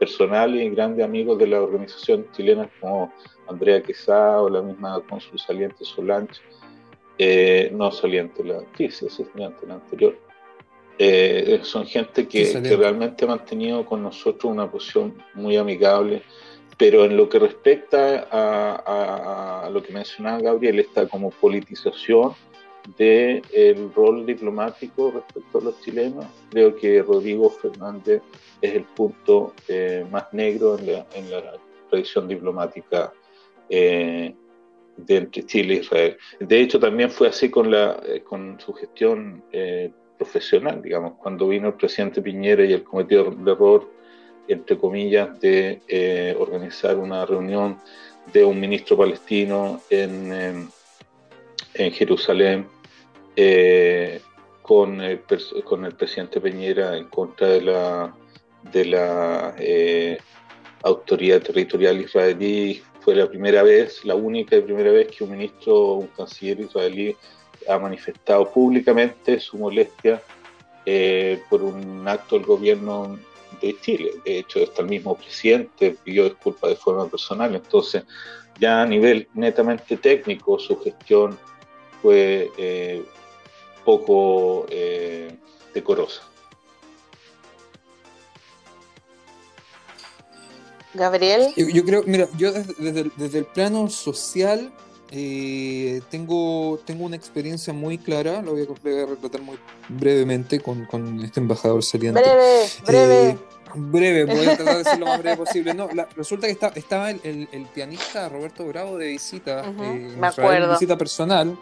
[0.00, 3.12] personales y grandes amigos de la organización chilena como
[3.46, 6.40] Andrea Quesada o la misma consul saliente Solange,
[7.18, 10.18] eh, no saliente, la crisis asistente, la anterior.
[10.98, 16.24] Eh, son gente que, que realmente ha mantenido con nosotros una posición muy amigable
[16.82, 22.32] pero en lo que respecta a, lo que mencionaba Gabriel, esta como politización
[22.98, 28.20] del el rol diplomático respecto a los chilenos, creo que Rodrigo Fernández
[28.60, 31.54] es el punto eh, más negro en la, en la,
[31.88, 33.12] tradición diplomática
[33.68, 34.34] eh,
[34.96, 36.16] de entre Chile e Israel.
[36.40, 39.44] De hecho, también fue así con, la, eh, con su gestión
[40.18, 44.01] profesional, digamos, cuando vino el presidente Piñera y el cometió de error
[44.48, 47.78] entre comillas, de eh, organizar una reunión
[48.32, 50.68] de un ministro palestino en,
[51.74, 52.66] en Jerusalén
[53.36, 54.20] eh,
[54.62, 55.22] con, el,
[55.64, 58.14] con el presidente Peñera en contra de la,
[58.70, 60.18] de la eh,
[60.82, 62.82] autoridad territorial israelí.
[63.00, 67.16] Fue la primera vez, la única y primera vez que un ministro, un canciller israelí
[67.68, 70.22] ha manifestado públicamente su molestia
[71.48, 73.16] por un acto del gobierno
[73.60, 74.12] de Chile.
[74.24, 77.54] De hecho, hasta el mismo presidente pidió disculpas de forma personal.
[77.54, 78.04] Entonces,
[78.58, 81.38] ya a nivel netamente técnico, su gestión
[82.00, 83.04] fue eh,
[83.84, 85.36] poco eh,
[85.74, 86.22] decorosa.
[90.94, 91.54] Gabriel.
[91.56, 94.70] Yo, creo, mira, yo desde, desde el plano social
[95.14, 99.58] eh, tengo, tengo una experiencia muy clara, lo voy a, relatar muy
[99.90, 102.22] brevemente con, con, este embajador saliente.
[102.22, 103.28] Breve, breve.
[103.28, 103.38] Eh,
[103.74, 105.74] breve, voy a tratar de ser lo más breve posible.
[105.74, 105.86] No,
[106.16, 109.82] resulta que está, estaba el, el, pianista Roberto Bravo de visita, uh
[110.18, 110.72] me acuerdo.
[110.72, 111.58] visita personal.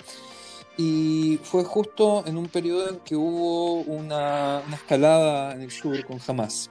[0.77, 6.07] Y fue justo en un periodo en que hubo una, una escalada en el sur
[6.07, 6.71] con Hamas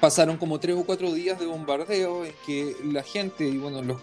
[0.00, 4.00] pasaron como tres o cuatro días de bombardeo en que la gente, y bueno, los,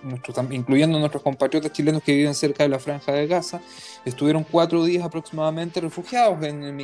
[0.51, 3.61] incluyendo nuestros compatriotas chilenos que viven cerca de la franja de Gaza,
[4.05, 6.77] estuvieron cuatro días aproximadamente refugiados en,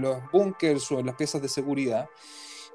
[0.00, 2.08] los búnkers o en las piezas de seguridad.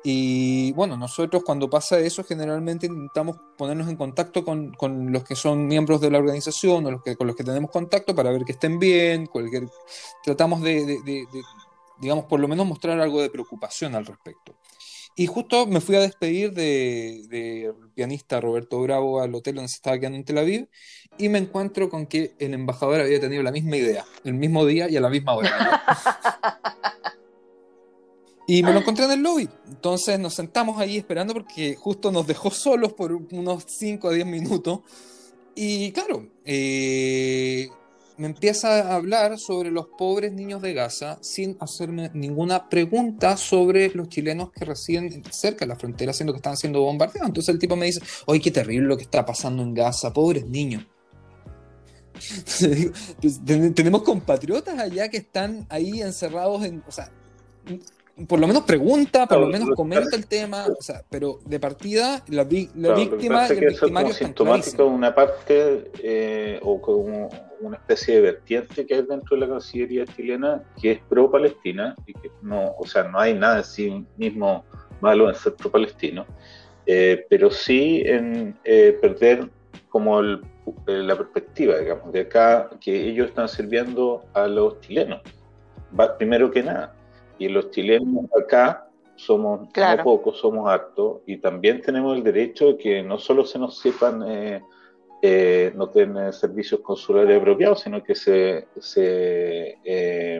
[0.03, 4.71] Y bueno, nosotros cuando pasa eso generalmente intentamos ponernos en contacto con,
[5.11, 8.15] los que son miembros de la organización o los que, con los que tenemos contacto
[8.15, 9.67] para ver que estén bien, cualquier,
[10.23, 11.25] tratamos de,
[11.99, 14.55] digamos, por lo menos mostrar algo de preocupación al respecto.
[15.15, 19.75] Y justo me fui a despedir del de, pianista Roberto Bravo al hotel donde se
[19.75, 20.67] estaba quedando en Tel Aviv
[21.17, 24.89] y me encuentro con que el embajador había tenido la misma idea, el mismo día
[24.89, 25.83] y a la misma hora.
[28.47, 29.49] Y me lo encontré en el lobby.
[29.67, 34.27] Entonces nos sentamos ahí esperando porque justo nos dejó solos por unos 5 a 10
[34.27, 34.81] minutos.
[35.55, 37.69] Y claro, eh,
[38.17, 43.89] me empieza a hablar sobre los pobres niños de Gaza sin hacerme ninguna pregunta sobre
[43.89, 47.27] los chilenos que residen cerca de la frontera, siendo que están siendo bombardeados.
[47.27, 50.45] Entonces el tipo me dice, oye, qué terrible lo que está pasando en Gaza, pobres
[50.45, 50.85] niños.
[53.21, 53.41] Pues,
[53.75, 57.11] tenemos compatriotas allá que están ahí encerrados en, o sea,
[58.27, 62.23] por lo menos pregunta, por lo menos comenta el tema, o sea, pero de partida
[62.29, 62.43] la,
[62.75, 68.15] la víctima y el victimario es sintomático de una parte eh, o como una especie
[68.15, 72.73] de vertiente que hay dentro de la Cancillería chilena que es pro-Palestina y que no,
[72.77, 74.63] o sea, no hay nada en sí mismo
[75.01, 76.25] malo en ser pro-palestino,
[76.85, 79.49] eh, pero sí en eh, perder
[79.89, 85.21] como la perspectiva, digamos, de acá que ellos están sirviendo a los chilenos,
[86.17, 86.94] primero que nada
[87.37, 92.77] y los chilenos acá somos no pocos, somos hartos, y también tenemos el derecho de
[92.77, 94.61] que no solo se nos sepan eh,
[95.21, 100.39] eh, no tener servicios consulares apropiados, sino que se, se eh,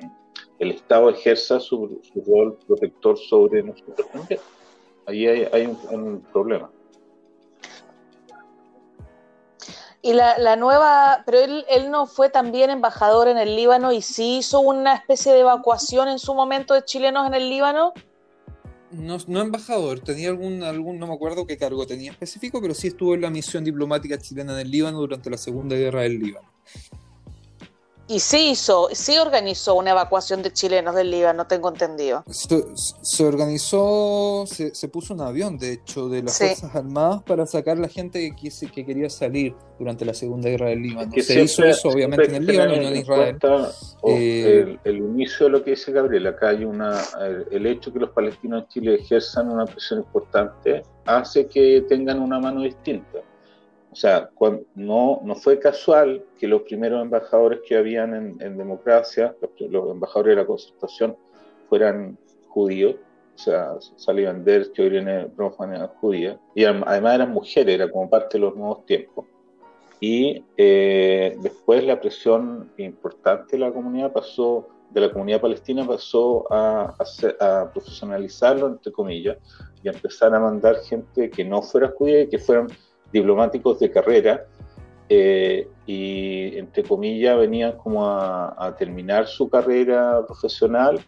[0.59, 4.39] el Estado ejerza su, rol protector sobre nosotros también.
[5.07, 6.69] Ahí hay, un problema.
[10.05, 14.03] Y la, la nueva, pero él, él, no fue también embajador en el Líbano y
[14.03, 17.91] sí hizo una especie de evacuación en su momento de chilenos en el Líbano.
[18.91, 22.89] No, no embajador, tenía algún, algún, no me acuerdo qué cargo tenía específico, pero sí
[22.89, 26.51] estuvo en la misión diplomática chilena en el Líbano durante la Segunda Guerra del Líbano.
[28.07, 32.23] Y sí hizo, sí organizó una evacuación de chilenos del Líbano, tengo entendido.
[32.29, 37.87] Se, organizó, se, puso un avión, de hecho, de las Fuerzas Armadas para sacar la
[37.87, 41.11] gente que, que quería salir durante la Segunda Guerra del Líbano.
[41.19, 43.37] se hizo eso, obviamente, en el Líbano y no en Israel.
[44.07, 47.01] Eh, el, inicio de lo que dice Gabriel, acá hay una.
[47.49, 52.39] El hecho que los palestinos en Chile ejerzan una presión importante hace que tengan una
[52.39, 53.19] mano distinta
[53.95, 54.29] o sea,
[54.75, 59.33] no, no fue casual que los primeros embajadores que habían en, democracia,
[59.69, 61.15] los, embajadores de la concertación,
[61.69, 62.17] fueran
[62.49, 62.95] judíos,
[63.35, 68.09] o sea, salían de que Irene Bronfman era judía, y además eran mujeres, era como
[68.09, 69.27] parte de los nuevos tiempos.
[70.01, 76.51] Y eh, después la presión importante de la comunidad pasó, de la comunidad palestina pasó
[76.51, 76.93] a,
[77.39, 79.37] a profesionalizarlo, entre comillas,
[79.81, 82.67] y a empezar a mandar gente que no fuera judía y que fueran
[83.15, 84.45] diplomáticos de carrera
[85.07, 90.99] eh, y, entre comillas, venían como a, terminar su carrera profesional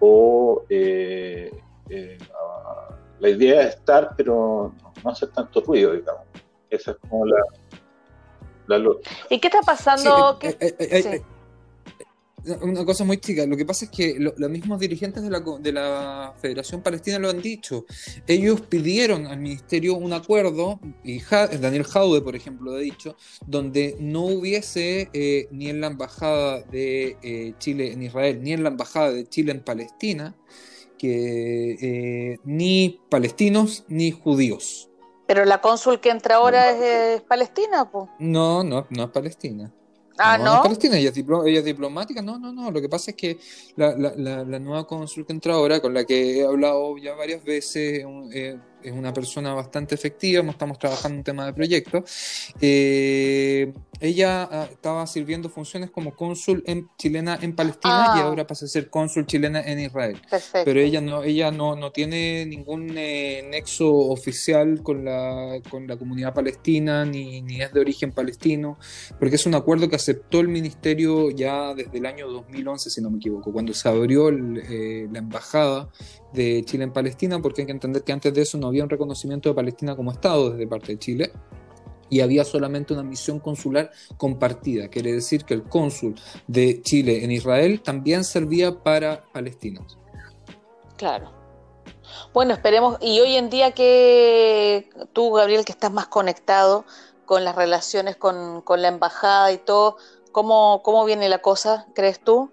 [0.00, 1.52] o eh,
[1.88, 2.18] eh,
[3.20, 4.72] la idea es estar, pero
[5.04, 6.24] no hacer tanto ruido, digamos.
[6.70, 7.38] Esa es como la...
[8.66, 8.90] la
[9.30, 10.38] ¿Y qué está pasando?
[12.60, 13.46] Una cosa muy chica.
[13.46, 17.30] Lo que pasa es que los mismos dirigentes de la, de la, Federación Palestina lo
[17.30, 17.84] han dicho.
[18.26, 23.16] Ellos pidieron al ministerio un acuerdo, y Daniel Jaude, por ejemplo, lo ha dicho,
[23.46, 28.62] donde no hubiese eh, ni en la embajada de eh, Chile en Israel, ni en
[28.62, 30.34] la embajada de Chile en Palestina,
[30.98, 34.88] que eh, ni palestinos ni judíos.
[35.26, 38.10] Pero la cónsul que entra ahora es, palestina, pues.
[38.18, 39.72] No, no, no es palestina.
[40.18, 40.56] Ah, ¿no?
[40.56, 42.22] no Palestina, ella es, diplomática.
[42.22, 42.70] No, no, no.
[42.70, 43.38] Lo que pasa es que
[43.76, 47.42] la, la, la, nueva cónsul que entra ahora, con la que he hablado ya varias
[47.44, 52.04] veces, eh, es una persona bastante efectiva, estamos trabajando un tema de proyecto.
[52.60, 58.22] Eh, ella ah, estaba sirviendo funciones como cónsul en, chilena en Palestina y ah.
[58.24, 60.20] ahora pasa a ser cónsul chilena en Israel.
[60.64, 65.96] Pero ella no, ella no, no tiene ningún eh, nexo oficial con la, con la
[65.96, 68.78] comunidad palestina, ni, ni es de origen palestino,
[69.18, 73.10] porque es un acuerdo que aceptó el ministerio ya desde el año 2011, si no
[73.10, 75.88] me equivoco, cuando se abrió eh, la embajada
[76.32, 78.90] de Chile en Palestina, porque hay que entender que antes de eso no había un
[78.90, 81.32] reconocimiento de Palestina como Estado desde parte de Chile
[82.12, 84.88] y había solamente una misión consular compartida.
[84.88, 86.14] Quiere decir que el cónsul
[86.46, 89.98] de Chile en Israel también servía para palestinos.
[90.98, 91.32] Claro.
[92.34, 92.98] Bueno, esperemos.
[93.00, 96.84] Y hoy en día que tú, Gabriel, que estás más conectado
[97.24, 99.96] con las relaciones con, con la embajada y todo,
[100.32, 102.50] ¿cómo, ¿cómo viene la cosa, crees tú?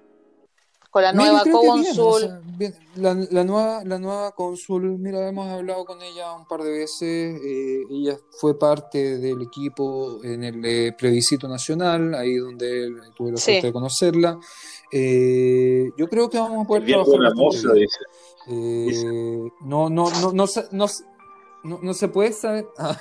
[0.90, 2.42] Con la nueva cónsul.
[2.96, 7.40] la, nueva, la nueva cónsul, mira, hemos hablado con ella un par de veces.
[7.44, 13.38] Eh, ella fue parte del equipo en el eh, plebiscito nacional, ahí donde tuve la
[13.38, 14.40] suerte de conocerla.
[14.92, 17.20] Eh, yo creo que vamos a poder trabajar.
[19.62, 20.88] no, no, no, no, no,
[21.64, 22.68] no, no, se puede saber.
[22.78, 23.00] Ah,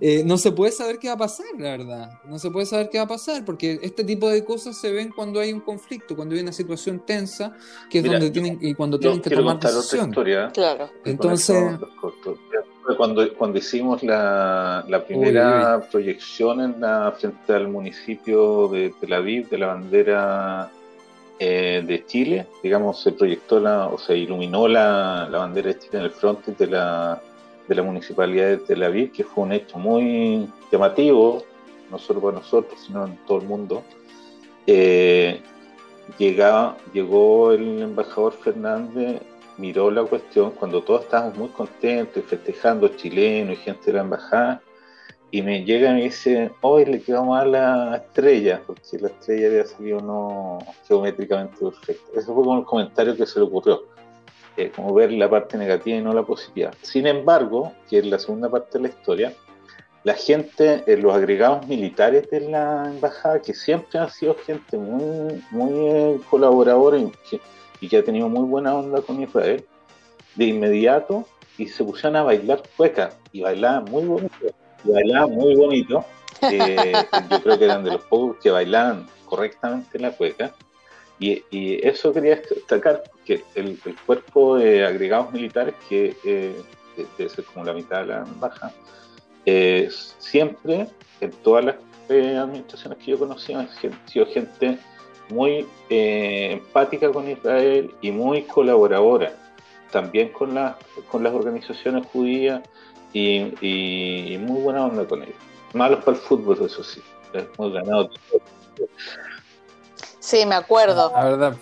[0.00, 2.10] eh, no se puede saber qué va a pasar, la verdad.
[2.24, 5.10] No se puede saber qué va a pasar, porque este tipo de cosas se ven
[5.10, 7.56] cuando hay un conflicto, cuando hay una situación tensa,
[7.88, 10.52] que es donde tienen y cuando tienen que tomar decisiones.
[10.52, 10.90] Claro.
[11.04, 11.78] Entonces,
[12.96, 19.48] cuando, cuando hicimos la, la primera proyección en la, frente al municipio de Tel Aviv
[19.48, 20.70] de la bandera
[21.38, 25.98] eh, de Chile, digamos, se proyectó la, o se iluminó la, la bandera de Chile
[25.98, 27.22] en el frente de la
[27.70, 31.44] de la municipalidad de Tel Aviv, que fue un hecho muy llamativo,
[31.88, 33.84] no solo para nosotros, sino en todo el mundo.
[34.66, 35.40] Eh,
[36.18, 39.22] llegó el embajador Fernández,
[39.56, 44.00] miró la cuestión cuando todos estábamos muy contentos y festejando chilenos y gente de la
[44.00, 44.60] embajada,
[45.30, 49.46] y me llega y me dice, hoy le quedamos a la estrella, porque la estrella
[49.46, 50.58] había salido no
[50.88, 52.10] geométricamente perfecta.
[52.14, 53.84] Ese fue como el comentario que se le ocurrió
[54.74, 56.70] como ver la parte negativa y no la positiva.
[56.82, 59.32] Sin embargo, que es la segunda parte de la historia,
[60.02, 65.42] la gente, eh, los agregados militares de la embajada, que siempre han sido gente muy,
[65.50, 69.64] muy eh, colaboradora y que, ha tenido muy buena onda con Israel,
[70.36, 71.26] de inmediato
[71.58, 74.46] y se pusieron a bailar cueca y bailaban muy bonito,
[74.84, 76.04] y bailaban muy bonito.
[76.42, 76.92] Eh,
[77.30, 80.54] yo creo que eran de los pocos que bailaban correctamente la cueca
[81.20, 86.56] y, eso quería destacar, que el, cuerpo de agregados militares, que eh,
[87.18, 88.72] debe ser como la mitad de la baja,
[89.44, 90.88] eh, siempre,
[91.20, 91.76] en todas las
[92.08, 93.68] eh, administraciones que yo conocía, han
[94.06, 94.78] sido gente
[95.28, 99.32] muy empática con Israel y muy colaboradora,
[99.92, 100.58] también con,
[101.10, 102.62] con las organizaciones judías
[103.12, 105.36] y, muy buena onda con ellos.
[105.74, 107.00] Malos para el fútbol, eso sí,
[107.32, 108.10] hemos ganado.
[110.30, 111.10] Sí, me acuerdo.
[111.12, 111.56] La verdad.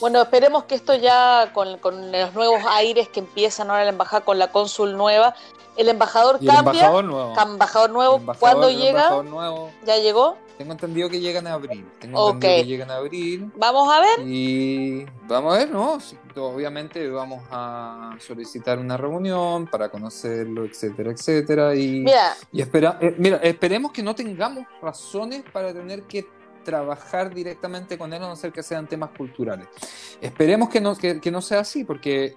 [0.00, 1.72] Bueno, esperemos que esto ya con,
[2.10, 5.34] los nuevos aires que empiezan ahora la embajada con la cónsul nueva,
[5.76, 6.54] el embajador cambia.
[6.54, 7.34] El embajador nuevo.
[7.42, 9.22] Embajador nuevo, ¿cuándo llega?
[9.22, 9.70] Nuevo.
[9.84, 10.38] ¿Ya llegó?
[10.56, 11.86] Tengo entendido que llegan a abril.
[11.98, 13.52] Tengo entendido que llegan a abril.
[13.56, 14.20] Vamos a ver.
[14.26, 15.98] Y vamos a ver, ¿no?
[16.36, 21.74] obviamente vamos a solicitar una reunión para conocerlo, etcétera, etcétera.
[21.74, 26.26] Y, mira, y espera, eh, mira, esperemos que no tengamos razones para tener que
[26.64, 29.68] trabajar directamente con él a no ser que sean temas culturales.
[30.20, 32.34] Esperemos que no, que, no sea así, porque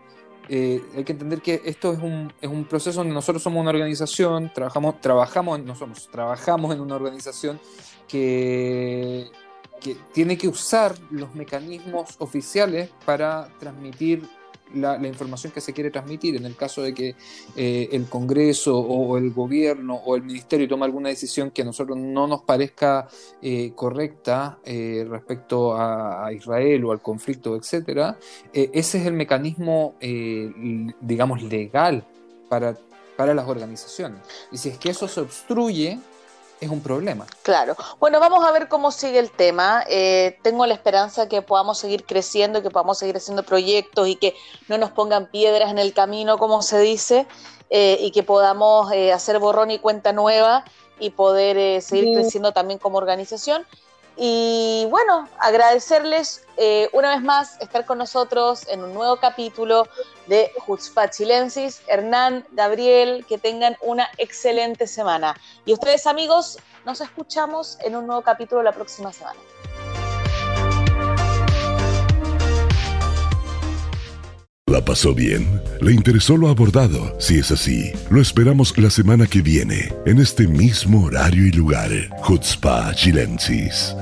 [0.50, 3.72] eh, hay que entender que esto es un, es un, proceso donde nosotros somos una
[3.72, 7.60] organización, trabajamos, trabajamos, no somos, trabajamos en una organización
[8.08, 9.30] que,
[9.80, 14.28] que tiene que usar los mecanismos oficiales para transmitir
[14.76, 16.36] la, información que se quiere transmitir.
[16.36, 17.16] En el caso de que
[17.56, 21.98] eh, el Congreso o el gobierno o el ministerio toma alguna decisión que a nosotros
[21.98, 23.08] no nos parezca
[23.42, 28.18] eh, correcta eh, respecto a, Israel o al conflicto, etcétera,
[28.52, 29.96] ese es el mecanismo,
[31.02, 32.06] digamos, legal
[32.50, 32.76] para,
[33.16, 34.20] para las organizaciones.
[34.52, 36.00] Y si es que eso se obstruye,
[36.60, 37.26] es un problema.
[37.44, 37.76] Claro.
[38.00, 39.84] Bueno, vamos a ver cómo sigue el tema.
[39.88, 44.36] Eh, tengo la esperanza que podamos seguir creciendo, que podamos seguir haciendo proyectos y que
[44.68, 47.28] no nos pongan piedras en el camino, como se dice,
[47.70, 50.64] eh, y que podamos eh, hacer borrón y cuenta nueva
[51.00, 53.64] y poder seguir creciendo también como organización.
[54.18, 59.88] Y bueno, agradecerles eh, una vez más estar con nosotros en un nuevo capítulo
[60.26, 61.82] de Jutzpah Chilensis.
[61.88, 65.40] Hernán, Gabriel, que tengan una excelente semana.
[65.66, 69.40] Y ustedes amigos, nos escuchamos en un nuevo capítulo la próxima semana.
[74.66, 75.62] ¿La pasó bien?
[75.80, 77.16] ¿Le interesó lo abordado?
[77.20, 81.90] Si es así, lo esperamos la semana que viene, en este mismo horario y lugar.
[82.22, 83.96] Jutzpah Chilensis.